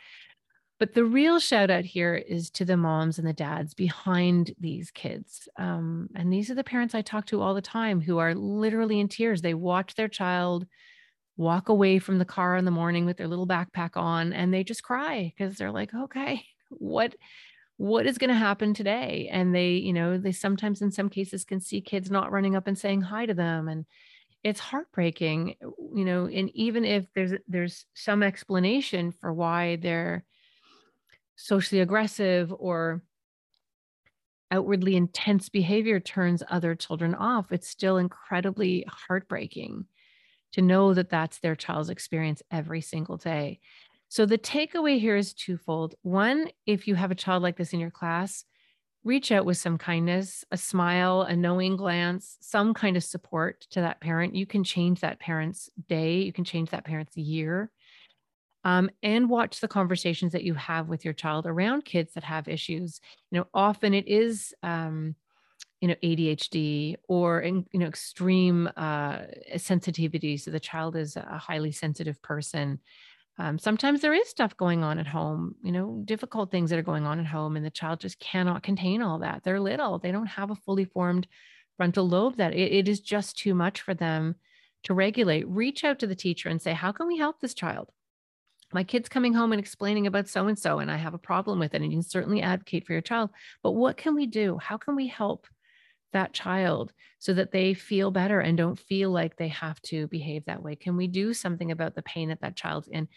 but 0.79 0.93
the 0.93 1.05
real 1.05 1.41
shout 1.41 1.71
out 1.71 1.85
here 1.85 2.15
is 2.15 2.51
to 2.51 2.65
the 2.65 2.77
moms 2.77 3.19
and 3.19 3.27
the 3.27 3.33
dads 3.33 3.73
behind 3.73 4.53
these 4.61 4.91
kids. 4.91 5.49
Um, 5.59 6.11
and 6.15 6.31
these 6.31 6.51
are 6.51 6.55
the 6.55 6.65
parents 6.65 6.95
I 6.95 7.01
talk 7.01 7.25
to 7.27 7.41
all 7.41 7.55
the 7.55 7.63
time 7.63 8.01
who 8.01 8.19
are 8.19 8.35
literally 8.35 9.01
in 9.01 9.09
tears. 9.09 9.41
They 9.41 9.55
watch 9.55 9.95
their 9.95 10.09
child 10.09 10.67
walk 11.37 11.69
away 11.69 11.99
from 11.99 12.19
the 12.19 12.25
car 12.25 12.57
in 12.57 12.65
the 12.65 12.71
morning 12.71 13.05
with 13.05 13.17
their 13.17 13.29
little 13.29 13.47
backpack 13.47 13.97
on 13.97 14.33
and 14.33 14.53
they 14.53 14.65
just 14.65 14.83
cry 14.83 15.33
because 15.37 15.57
they're 15.57 15.73
like, 15.73 15.93
okay, 15.95 16.45
what 16.71 17.15
what 17.79 18.07
is 18.07 18.17
going 18.17 18.31
to 18.31 18.35
happen 18.35 18.73
today? 18.73 19.29
And 19.31 19.55
they 19.55 19.73
you 19.73 19.93
know 19.93 20.19
they 20.19 20.33
sometimes 20.33 20.83
in 20.83 20.91
some 20.91 21.09
cases 21.09 21.45
can 21.45 21.61
see 21.61 21.81
kids 21.81 22.11
not 22.11 22.33
running 22.33 22.57
up 22.57 22.67
and 22.67 22.79
saying 22.79 23.03
hi 23.03 23.27
to 23.27 23.35
them 23.35 23.69
and 23.69 23.85
it's 24.45 24.61
heartbreaking 24.61 25.57
you 25.95 26.05
know 26.05 26.27
and 26.27 26.51
even 26.55 26.85
if 26.85 27.07
there's 27.15 27.33
there's 27.49 27.85
some 27.95 28.23
explanation 28.23 29.11
for 29.11 29.33
why 29.33 29.77
they're 29.77 30.25
socially 31.37 31.81
aggressive 31.81 32.55
or 32.57 33.03
outwardly 34.51 34.97
intense 34.97 35.49
behavior 35.49 36.01
turns 36.01 36.43
other 36.49 36.75
children 36.75 37.15
off, 37.15 37.53
it's 37.53 37.69
still 37.69 37.99
incredibly 37.99 38.85
heartbreaking 38.89 39.87
to 40.53 40.63
know 40.63 40.95
that 40.95 41.11
that's 41.11 41.39
their 41.39 41.57
child's 41.57 41.91
experience 41.91 42.43
every 42.51 42.81
single 42.81 43.17
day. 43.17 43.61
So 44.09 44.25
the 44.25 44.39
takeaway 44.39 45.01
here 45.01 45.17
is 45.17 45.35
twofold. 45.35 45.95
One, 46.03 46.49
if 46.67 46.87
you 46.87 46.95
have 46.95 47.11
a 47.11 47.17
child 47.17 47.43
like 47.43 47.57
this 47.57 47.73
in 47.73 47.81
your 47.81 47.91
class, 47.91 48.45
reach 49.05 49.31
out 49.31 49.45
with 49.45 49.57
some 49.57 49.79
kindness, 49.79 50.45
a 50.51 50.57
smile, 50.57 51.23
a 51.23 51.37
knowing 51.37 51.77
glance, 51.77 52.37
some 52.41 52.75
kind 52.75 52.97
of 52.97 53.05
support 53.05 53.67
to 53.71 53.81
that 53.81 54.01
parent. 54.01 54.35
You 54.35 54.47
can 54.47 54.65
change 54.65 55.01
that 55.01 55.21
parent's 55.21 55.71
day, 55.89 56.19
you 56.19 56.33
can 56.33 56.45
change 56.45 56.71
that 56.71 56.85
parent's 56.85 57.17
year 57.17 57.71
um, 58.67 58.91
and 59.01 59.31
watch 59.31 59.61
the 59.61 59.69
conversations 59.69 60.33
that 60.33 60.43
you 60.43 60.55
have 60.55 60.89
with 60.89 61.05
your 61.05 61.15
child 61.15 61.47
around 61.47 61.85
kids 61.85 62.15
that 62.15 62.25
have 62.25 62.49
issues. 62.49 63.01
You 63.31 63.39
know, 63.39 63.47
often 63.55 63.95
it 63.95 64.09
is, 64.09 64.53
um, 64.65 65.15
you 65.87 65.95
know, 65.95 65.99
ADHD 66.03 66.97
or 67.09 67.41
in, 67.41 67.65
you 67.73 67.79
know 67.79 67.87
extreme 67.87 68.69
uh, 68.77 69.19
sensitivity. 69.57 70.37
So 70.37 70.51
the 70.51 70.61
child 70.61 70.97
is 70.97 71.17
a 71.17 71.39
highly 71.39 71.71
sensitive 71.71 72.21
person. 72.23 72.81
Um, 73.39 73.59
sometimes 73.59 74.01
there 74.01 74.15
is 74.15 74.29
stuff 74.29 74.57
going 74.57 74.83
on 74.83 74.99
at 74.99 75.07
home, 75.07 75.55
you 75.63 75.71
know, 75.71 76.03
difficult 76.05 76.51
things 76.51 76.71
that 76.71 76.79
are 76.79 76.83
going 76.83 77.07
on 77.07 77.21
at 77.21 77.27
home, 77.27 77.57
and 77.57 77.65
the 77.65 77.71
child 77.71 78.01
just 78.01 78.19
cannot 78.19 78.63
contain 78.63 79.03
all 79.03 79.21
that. 79.21 79.43
They're 79.45 79.61
little; 79.61 79.99
they 79.99 80.11
don't 80.11 80.27
have 80.27 80.51
a 80.51 80.57
fully 80.57 80.87
formed 80.87 81.29
frontal 81.77 82.09
lobe. 82.09 82.37
That 82.37 82.55
it, 82.55 82.73
it 82.73 82.89
is 82.89 83.01
just 83.01 83.39
too 83.39 83.55
much 83.55 83.81
for 83.83 83.95
them 83.95 84.37
to 84.85 84.95
regulate. 84.95 85.47
Reach 85.49 85.85
out 85.85 86.01
to 86.01 86.07
the 86.07 86.17
teacher 86.17 86.49
and 86.49 86.61
say, 86.61 86.73
"How 86.73 86.91
can 86.91 87.07
we 87.07 87.19
help 87.19 87.41
this 87.41 87.55
child?" 87.55 87.91
my 88.73 88.83
kid's 88.83 89.09
coming 89.09 89.33
home 89.33 89.53
and 89.53 89.61
explaining 89.61 90.09
about 90.09 90.29
so 90.29 90.49
and 90.49 90.59
so 90.59 90.81
and 90.81 90.91
i 90.91 90.97
have 90.97 91.15
a 91.15 91.19
problem 91.19 91.59
with 91.59 91.73
it 91.73 91.83
and 91.83 91.85
you 91.85 91.99
can 91.99 92.03
certainly 92.03 92.43
advocate 92.43 92.85
for 92.85 92.93
your 92.93 93.01
child 93.01 93.31
but 93.63 93.73
what 93.73 93.97
can 93.97 94.15
we 94.15 94.27
do 94.27 94.59
how 94.59 94.77
can 94.77 94.97
we 94.97 95.07
help 95.07 95.47
that 96.17 96.33
child 96.33 96.93
so 97.19 97.35
that 97.35 97.53
they 97.53 97.75
feel 97.75 98.11
better 98.11 98.41
and 98.41 98.57
don't 98.59 98.79
feel 98.79 99.11
like 99.11 99.37
they 99.37 99.49
have 99.49 99.81
to 99.83 100.07
behave 100.09 100.45
that 100.47 100.63
way. 100.63 100.75
Can 100.75 100.97
we 100.97 101.07
do 101.07 101.35
something 101.35 101.71
about 101.71 101.95
the 101.95 102.03
pain 102.03 102.31
that 102.31 102.41
that 102.41 102.57
child's 102.57 102.89
in? 102.89 103.09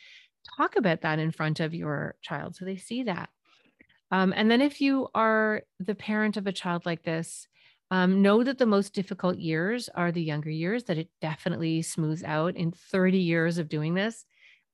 Talk 0.57 0.75
about 0.75 1.01
that 1.01 1.19
in 1.19 1.31
front 1.31 1.59
of 1.59 1.73
your 1.73 2.15
child 2.21 2.55
so 2.55 2.65
they 2.65 2.77
see 2.77 3.03
that. 3.03 3.29
Um, 4.11 4.33
and 4.35 4.49
then 4.49 4.61
if 4.61 4.81
you 4.81 5.07
are 5.15 5.61
the 5.79 5.95
parent 5.95 6.37
of 6.37 6.47
a 6.47 6.51
child 6.51 6.85
like 6.85 7.03
this 7.03 7.47
um, 7.91 8.21
know 8.21 8.43
that 8.43 8.57
the 8.57 8.65
most 8.65 8.93
difficult 8.93 9.37
years 9.37 9.89
are 9.95 10.11
the 10.11 10.21
younger 10.21 10.49
years 10.49 10.83
that 10.85 10.97
it 10.97 11.09
definitely 11.21 11.81
smooths 11.81 12.23
out 12.23 12.55
in 12.55 12.71
30 12.71 13.17
years 13.17 13.57
of 13.57 13.69
doing 13.69 13.93
this. 13.95 14.25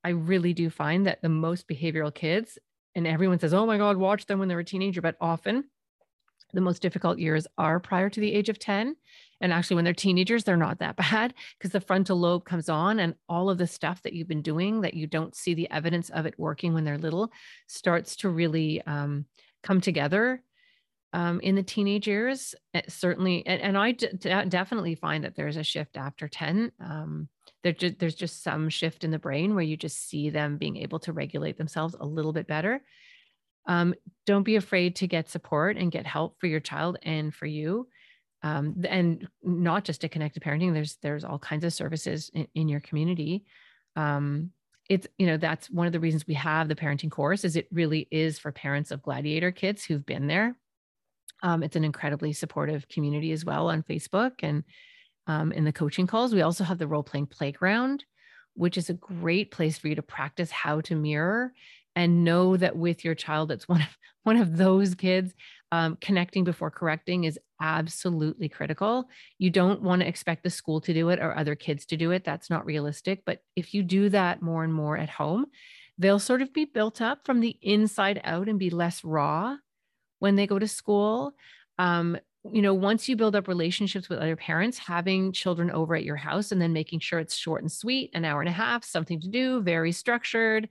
I 0.03 0.09
really 0.09 0.53
do 0.53 0.69
find 0.69 1.05
that 1.05 1.21
the 1.21 1.29
most 1.29 1.67
behavioral 1.67 2.13
kids, 2.13 2.57
and 2.93 3.07
everyone 3.07 3.39
says, 3.39 3.53
oh 3.53 3.65
my 3.65 3.77
God, 3.77 3.97
watch 3.97 4.25
them 4.25 4.39
when 4.39 4.47
they're 4.47 4.59
a 4.59 4.65
teenager, 4.65 5.01
but 5.01 5.15
often 5.21 5.65
the 6.53 6.61
most 6.61 6.81
difficult 6.81 7.19
years 7.19 7.47
are 7.57 7.79
prior 7.79 8.09
to 8.09 8.19
the 8.19 8.33
age 8.33 8.49
of 8.49 8.59
10. 8.59 8.95
And 9.41 9.51
actually, 9.51 9.75
when 9.75 9.85
they're 9.85 9.93
teenagers, 9.93 10.43
they're 10.43 10.57
not 10.57 10.79
that 10.79 10.95
bad 11.11 11.33
because 11.57 11.71
the 11.71 11.81
frontal 11.81 12.19
lobe 12.19 12.45
comes 12.45 12.69
on 12.69 12.99
and 12.99 13.15
all 13.27 13.49
of 13.49 13.57
the 13.57 13.67
stuff 13.67 14.01
that 14.03 14.13
you've 14.13 14.27
been 14.27 14.41
doing 14.41 14.81
that 14.81 14.93
you 14.93 15.07
don't 15.07 15.35
see 15.35 15.53
the 15.53 15.69
evidence 15.71 16.09
of 16.09 16.25
it 16.25 16.35
working 16.37 16.73
when 16.73 16.83
they're 16.83 16.97
little 16.97 17.31
starts 17.67 18.15
to 18.17 18.29
really 18.29 18.81
um, 18.83 19.25
come 19.63 19.81
together 19.81 20.41
um, 21.15 21.39
in 21.41 21.55
the 21.55 21.63
teenage 21.63 22.07
years. 22.07 22.55
It 22.73 22.85
eh, 22.87 22.89
certainly, 22.89 23.45
and, 23.45 23.75
and 23.77 24.51
definitely 24.51 24.95
find 24.95 25.23
that 25.23 25.35
there's 25.35 25.57
a 25.57 25.63
shift 25.63 25.97
after 25.97 26.27
10. 26.27 26.71
Um, 26.79 27.29
just, 27.63 27.99
there's 27.99 28.15
just 28.15 28.43
some 28.43 28.69
shift 28.69 29.03
in 29.03 29.11
the 29.11 29.19
brain 29.19 29.55
where 29.55 29.63
you 29.63 29.77
just 29.77 30.09
see 30.09 30.29
them 30.29 30.57
being 30.57 30.77
able 30.77 30.99
to 30.99 31.13
regulate 31.13 31.57
themselves 31.57 31.95
a 31.99 32.05
little 32.05 32.33
bit 32.33 32.47
better. 32.47 32.81
Um, 33.67 33.95
don't 34.25 34.43
be 34.43 34.55
afraid 34.55 34.95
to 34.97 35.07
get 35.07 35.29
support 35.29 35.77
and 35.77 35.91
get 35.91 36.05
help 36.05 36.39
for 36.39 36.47
your 36.47 36.59
child 36.59 36.97
and 37.03 37.33
for 37.33 37.45
you. 37.45 37.87
Um, 38.43 38.83
and 38.87 39.27
not 39.43 39.85
just 39.85 40.01
to 40.01 40.09
connected 40.09 40.43
parenting, 40.43 40.73
there's 40.73 40.97
there's 41.01 41.23
all 41.23 41.39
kinds 41.39 41.63
of 41.63 41.73
services 41.73 42.29
in, 42.33 42.47
in 42.53 42.67
your 42.67 42.79
community. 42.79 43.43
Um, 43.95 44.51
it's 44.87 45.07
you 45.17 45.25
know 45.25 45.37
that's 45.37 45.69
one 45.69 45.87
of 45.87 45.93
the 45.93 45.99
reasons 45.99 46.27
we 46.27 46.35
have 46.35 46.67
the 46.67 46.75
parenting 46.75 47.09
course 47.09 47.43
is 47.43 47.55
it 47.55 47.67
really 47.71 48.07
is 48.11 48.37
for 48.37 48.51
parents 48.51 48.91
of 48.91 49.01
gladiator 49.01 49.51
kids 49.51 49.83
who've 49.83 50.05
been 50.05 50.27
there. 50.27 50.55
Um, 51.41 51.63
it's 51.63 51.75
an 51.75 51.83
incredibly 51.83 52.33
supportive 52.33 52.87
community 52.87 53.31
as 53.31 53.43
well 53.43 53.69
on 53.69 53.83
Facebook 53.83 54.33
and 54.43 54.63
um, 55.27 55.51
in 55.51 55.63
the 55.63 55.73
coaching 55.73 56.07
calls. 56.07 56.33
We 56.33 56.41
also 56.41 56.63
have 56.63 56.77
the 56.77 56.87
role 56.87 57.03
playing 57.03 57.27
playground, 57.27 58.05
which 58.53 58.77
is 58.77 58.89
a 58.89 58.93
great 58.93 59.51
place 59.51 59.77
for 59.77 59.87
you 59.87 59.95
to 59.95 60.03
practice 60.03 60.51
how 60.51 60.81
to 60.81 60.95
mirror 60.95 61.51
and 61.95 62.23
know 62.23 62.57
that 62.57 62.75
with 62.75 63.05
your 63.05 63.15
child, 63.15 63.51
it's 63.51 63.67
one 63.67 63.81
of 63.81 63.87
one 64.23 64.37
of 64.37 64.57
those 64.57 64.95
kids. 64.95 65.33
um, 65.71 65.97
connecting 66.01 66.43
before 66.43 66.71
correcting 66.71 67.25
is 67.25 67.39
absolutely 67.61 68.49
critical. 68.49 69.07
You 69.37 69.49
don't 69.49 69.81
want 69.81 70.01
to 70.01 70.07
expect 70.07 70.43
the 70.43 70.49
school 70.49 70.81
to 70.81 70.93
do 70.93 71.09
it 71.09 71.19
or 71.19 71.37
other 71.37 71.55
kids 71.55 71.85
to 71.87 71.97
do 71.97 72.11
it. 72.11 72.23
That's 72.23 72.49
not 72.49 72.65
realistic. 72.65 73.23
But 73.25 73.39
if 73.55 73.73
you 73.73 73.83
do 73.83 74.09
that 74.09 74.41
more 74.41 74.63
and 74.63 74.73
more 74.73 74.97
at 74.97 75.09
home, 75.09 75.45
they'll 75.97 76.19
sort 76.19 76.41
of 76.41 76.53
be 76.53 76.65
built 76.65 77.01
up 77.01 77.25
from 77.25 77.39
the 77.39 77.57
inside 77.61 78.21
out 78.23 78.49
and 78.49 78.59
be 78.59 78.69
less 78.69 79.03
raw 79.03 79.57
when 80.19 80.35
they 80.35 80.47
go 80.47 80.59
to 80.59 80.67
school. 80.67 81.33
Um, 81.77 82.17
you 82.51 82.61
know, 82.61 82.73
once 82.73 83.09
you 83.09 83.15
build 83.15 83.35
up 83.35 83.47
relationships 83.47 84.07
with 84.07 84.19
other 84.19 84.35
parents, 84.35 84.77
having 84.77 85.31
children 85.31 85.71
over 85.71 85.95
at 85.95 86.03
your 86.03 86.15
house 86.15 86.51
and 86.51 86.61
then 86.61 86.73
making 86.73 86.99
sure 86.99 87.19
it's 87.19 87.35
short 87.35 87.61
and 87.61 87.71
sweet, 87.71 88.11
an 88.13 88.23
hour 88.23 88.39
and 88.39 88.49
a 88.49 88.53
half, 88.53 88.83
something 88.83 89.19
to 89.21 89.29
do, 89.29 89.61
very 89.61 89.91
structured. 89.91 90.69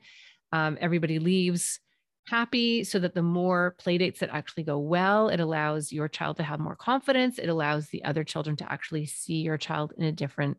Um, 0.54 0.78
everybody 0.80 1.18
leaves 1.18 1.80
happy 2.28 2.84
so 2.84 3.00
that 3.00 3.12
the 3.12 3.22
more 3.22 3.74
play 3.76 3.98
dates 3.98 4.20
that 4.20 4.30
actually 4.32 4.62
go 4.62 4.78
well, 4.78 5.28
it 5.28 5.40
allows 5.40 5.90
your 5.90 6.06
child 6.06 6.36
to 6.36 6.44
have 6.44 6.60
more 6.60 6.76
confidence. 6.76 7.40
It 7.40 7.48
allows 7.48 7.88
the 7.88 8.04
other 8.04 8.22
children 8.22 8.54
to 8.58 8.72
actually 8.72 9.06
see 9.06 9.38
your 9.42 9.58
child 9.58 9.92
in 9.98 10.04
a 10.04 10.12
different 10.12 10.58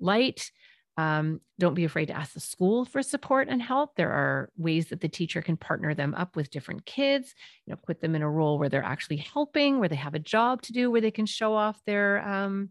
light. 0.00 0.50
Um, 0.96 1.42
don't 1.58 1.74
be 1.74 1.84
afraid 1.84 2.06
to 2.06 2.16
ask 2.16 2.32
the 2.32 2.40
school 2.40 2.86
for 2.86 3.02
support 3.02 3.48
and 3.48 3.60
help. 3.60 3.96
There 3.96 4.12
are 4.12 4.48
ways 4.56 4.88
that 4.88 5.02
the 5.02 5.08
teacher 5.08 5.42
can 5.42 5.58
partner 5.58 5.92
them 5.94 6.14
up 6.14 6.36
with 6.36 6.50
different 6.50 6.86
kids, 6.86 7.34
you 7.66 7.72
know, 7.72 7.80
put 7.84 8.00
them 8.00 8.14
in 8.14 8.22
a 8.22 8.30
role 8.30 8.58
where 8.58 8.70
they're 8.70 8.82
actually 8.82 9.18
helping, 9.18 9.78
where 9.78 9.90
they 9.90 9.96
have 9.96 10.14
a 10.14 10.18
job 10.20 10.62
to 10.62 10.72
do, 10.72 10.90
where 10.90 11.02
they 11.02 11.10
can 11.10 11.26
show 11.26 11.54
off 11.54 11.78
their 11.84 12.26
um, 12.26 12.70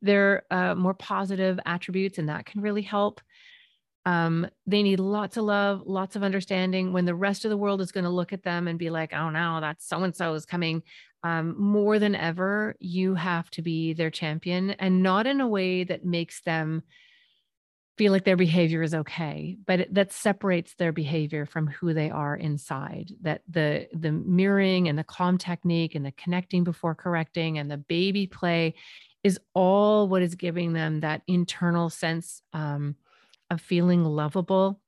their 0.00 0.44
uh, 0.50 0.74
more 0.76 0.94
positive 0.94 1.60
attributes, 1.66 2.18
and 2.18 2.30
that 2.30 2.46
can 2.46 2.62
really 2.62 2.82
help. 2.82 3.20
Um, 4.08 4.48
they 4.66 4.82
need 4.82 5.00
lots 5.00 5.36
of 5.36 5.44
love, 5.44 5.82
lots 5.84 6.16
of 6.16 6.22
understanding. 6.22 6.94
When 6.94 7.04
the 7.04 7.14
rest 7.14 7.44
of 7.44 7.50
the 7.50 7.58
world 7.58 7.82
is 7.82 7.92
going 7.92 8.04
to 8.04 8.10
look 8.10 8.32
at 8.32 8.42
them 8.42 8.66
and 8.66 8.78
be 8.78 8.88
like, 8.88 9.12
"Oh 9.12 9.28
no, 9.28 9.60
that's 9.60 9.86
so 9.86 10.02
and 10.02 10.16
so 10.16 10.32
is 10.32 10.46
coming," 10.46 10.82
um, 11.24 11.54
more 11.60 11.98
than 11.98 12.14
ever, 12.14 12.74
you 12.80 13.16
have 13.16 13.50
to 13.50 13.60
be 13.60 13.92
their 13.92 14.08
champion, 14.08 14.70
and 14.70 15.02
not 15.02 15.26
in 15.26 15.42
a 15.42 15.46
way 15.46 15.84
that 15.84 16.06
makes 16.06 16.40
them 16.40 16.84
feel 17.98 18.10
like 18.10 18.24
their 18.24 18.36
behavior 18.36 18.80
is 18.80 18.94
okay 18.94 19.56
but 19.66 19.92
that 19.92 20.12
separates 20.12 20.74
their 20.74 20.92
behavior 20.92 21.44
from 21.44 21.66
who 21.66 21.92
they 21.92 22.08
are 22.08 22.36
inside 22.36 23.10
that 23.20 23.42
the 23.48 23.88
the 23.92 24.12
mirroring 24.12 24.88
and 24.88 24.96
the 24.96 25.02
calm 25.02 25.36
technique 25.36 25.96
and 25.96 26.06
the 26.06 26.12
connecting 26.12 26.62
before 26.62 26.94
correcting 26.94 27.58
and 27.58 27.68
the 27.68 27.76
baby 27.76 28.24
play 28.24 28.72
is 29.24 29.40
all 29.52 30.06
what 30.06 30.22
is 30.22 30.36
giving 30.36 30.74
them 30.74 31.00
that 31.00 31.22
internal 31.26 31.90
sense 31.90 32.40
um, 32.52 32.94
of 33.50 33.60
feeling 33.60 34.04
lovable 34.04 34.80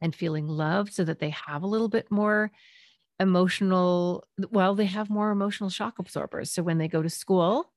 and 0.00 0.14
feeling 0.14 0.46
loved 0.46 0.92
so 0.92 1.04
that 1.04 1.18
they 1.18 1.30
have 1.30 1.62
a 1.62 1.66
little 1.66 1.88
bit 1.88 2.10
more 2.10 2.50
emotional 3.20 4.24
well 4.50 4.76
they 4.76 4.84
have 4.84 5.10
more 5.10 5.30
emotional 5.30 5.70
shock 5.70 5.98
absorbers. 5.98 6.50
So 6.50 6.62
when 6.62 6.78
they 6.78 6.88
go 6.88 7.02
to 7.02 7.10
school 7.10 7.72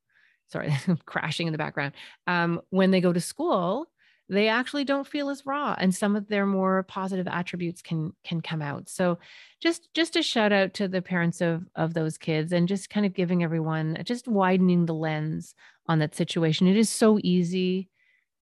sorry 0.48 0.74
crashing 1.06 1.48
in 1.48 1.54
the 1.54 1.58
background 1.58 1.94
um, 2.28 2.62
when 2.70 2.92
they 2.92 3.02
go 3.02 3.14
to 3.14 3.22
school 3.22 3.88
they 4.32 4.48
actually 4.48 4.86
don't 4.86 5.08
feel 5.08 5.30
as 5.30 5.46
raw 5.46 5.76
and 5.78 5.94
some 5.94 6.16
of 6.16 6.30
their 6.30 6.46
more 6.46 6.84
positive 6.84 7.28
attributes 7.28 7.82
can 7.82 8.14
can 8.24 8.40
come 8.40 8.62
out. 8.62 8.88
So 8.88 9.20
just 9.62 9.94
just 9.94 10.16
a 10.16 10.24
shout 10.24 10.54
out 10.54 10.74
to 10.76 10.88
the 10.88 11.02
parents 11.02 11.42
of 11.42 11.68
of 11.76 11.94
those 11.94 12.18
kids 12.18 12.54
and 12.54 12.68
just 12.68 12.90
kind 12.90 13.06
of 13.06 13.14
giving 13.14 13.44
everyone 13.44 13.98
just 14.06 14.30
widening 14.30 14.86
the 14.86 14.94
lens 14.94 15.54
on 15.88 16.00
that 16.00 16.16
situation. 16.16 16.68
It 16.68 16.78
is 16.78 16.90
so 16.90 17.20
easy 17.22 17.90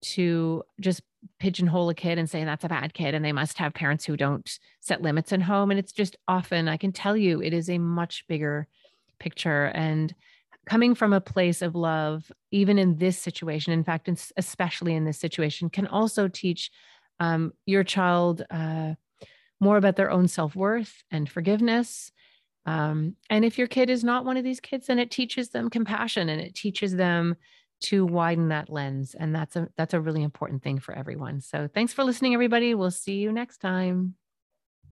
to 0.02 0.64
just 0.80 1.02
pigeonhole 1.40 1.90
a 1.90 1.96
kid 1.96 2.18
and 2.18 2.30
say 2.30 2.44
that's 2.44 2.64
a 2.64 2.70
bad 2.70 2.94
kid 2.94 3.16
and 3.16 3.26
they 3.26 3.32
must 3.32 3.58
have 3.58 3.74
parents 3.74 4.06
who 4.06 4.16
don't 4.16 4.60
set 4.80 5.02
limits 5.02 5.34
at 5.34 5.42
home 5.42 5.72
and 5.72 5.80
it's 5.80 5.92
just 5.92 6.16
often 6.28 6.68
i 6.68 6.78
can 6.78 6.92
tell 6.92 7.18
you 7.18 7.42
it 7.42 7.54
is 7.54 7.70
a 7.70 7.78
much 7.80 8.24
bigger 8.28 8.68
picture 9.20 9.66
and 9.74 10.14
coming 10.68 10.94
from 10.94 11.14
a 11.14 11.22
place 11.22 11.62
of 11.62 11.76
love, 11.76 12.30
even 12.52 12.78
in 12.78 12.98
this 12.98 13.18
situation, 13.18 13.74
in 13.74 13.84
fact, 13.84 14.10
especially 14.36 14.94
in 14.94 15.06
this 15.06 15.18
situation, 15.18 15.70
can 15.70 15.88
also 15.88 16.28
teach 16.28 16.70
um, 17.20 17.54
your 17.66 17.84
child 17.84 18.44
uh, 18.52 18.94
more 19.60 19.78
about 19.78 19.96
their 19.96 20.12
own 20.12 20.28
self 20.28 20.56
worth 20.56 21.04
and 21.10 21.30
forgiveness. 21.30 22.12
Um, 22.66 23.16
and 23.30 23.46
if 23.46 23.58
your 23.58 23.68
kid 23.68 23.90
is 23.90 24.04
not 24.04 24.26
one 24.26 24.36
of 24.36 24.44
these 24.44 24.60
kids, 24.60 24.88
then 24.88 25.00
it 25.00 25.10
teaches 25.10 25.50
them 25.50 25.70
compassion 25.70 26.28
and 26.28 26.42
it 26.42 26.54
teaches 26.54 26.96
them 26.96 27.38
to 27.80 28.06
widen 28.06 28.50
that 28.50 28.70
lens. 28.70 29.16
And 29.18 29.34
that's 29.34 29.56
a 29.56 29.68
that's 29.78 29.94
a 29.94 30.02
really 30.02 30.24
important 30.24 30.64
thing 30.64 30.80
for 30.80 30.94
everyone. 30.94 31.42
So 31.42 31.68
thanks 31.74 31.94
for 31.94 32.04
listening, 32.04 32.34
everybody. 32.34 32.74
We'll 32.76 32.92
see 32.92 33.16
you 33.16 33.32
next 33.32 33.60
time. 33.60 34.16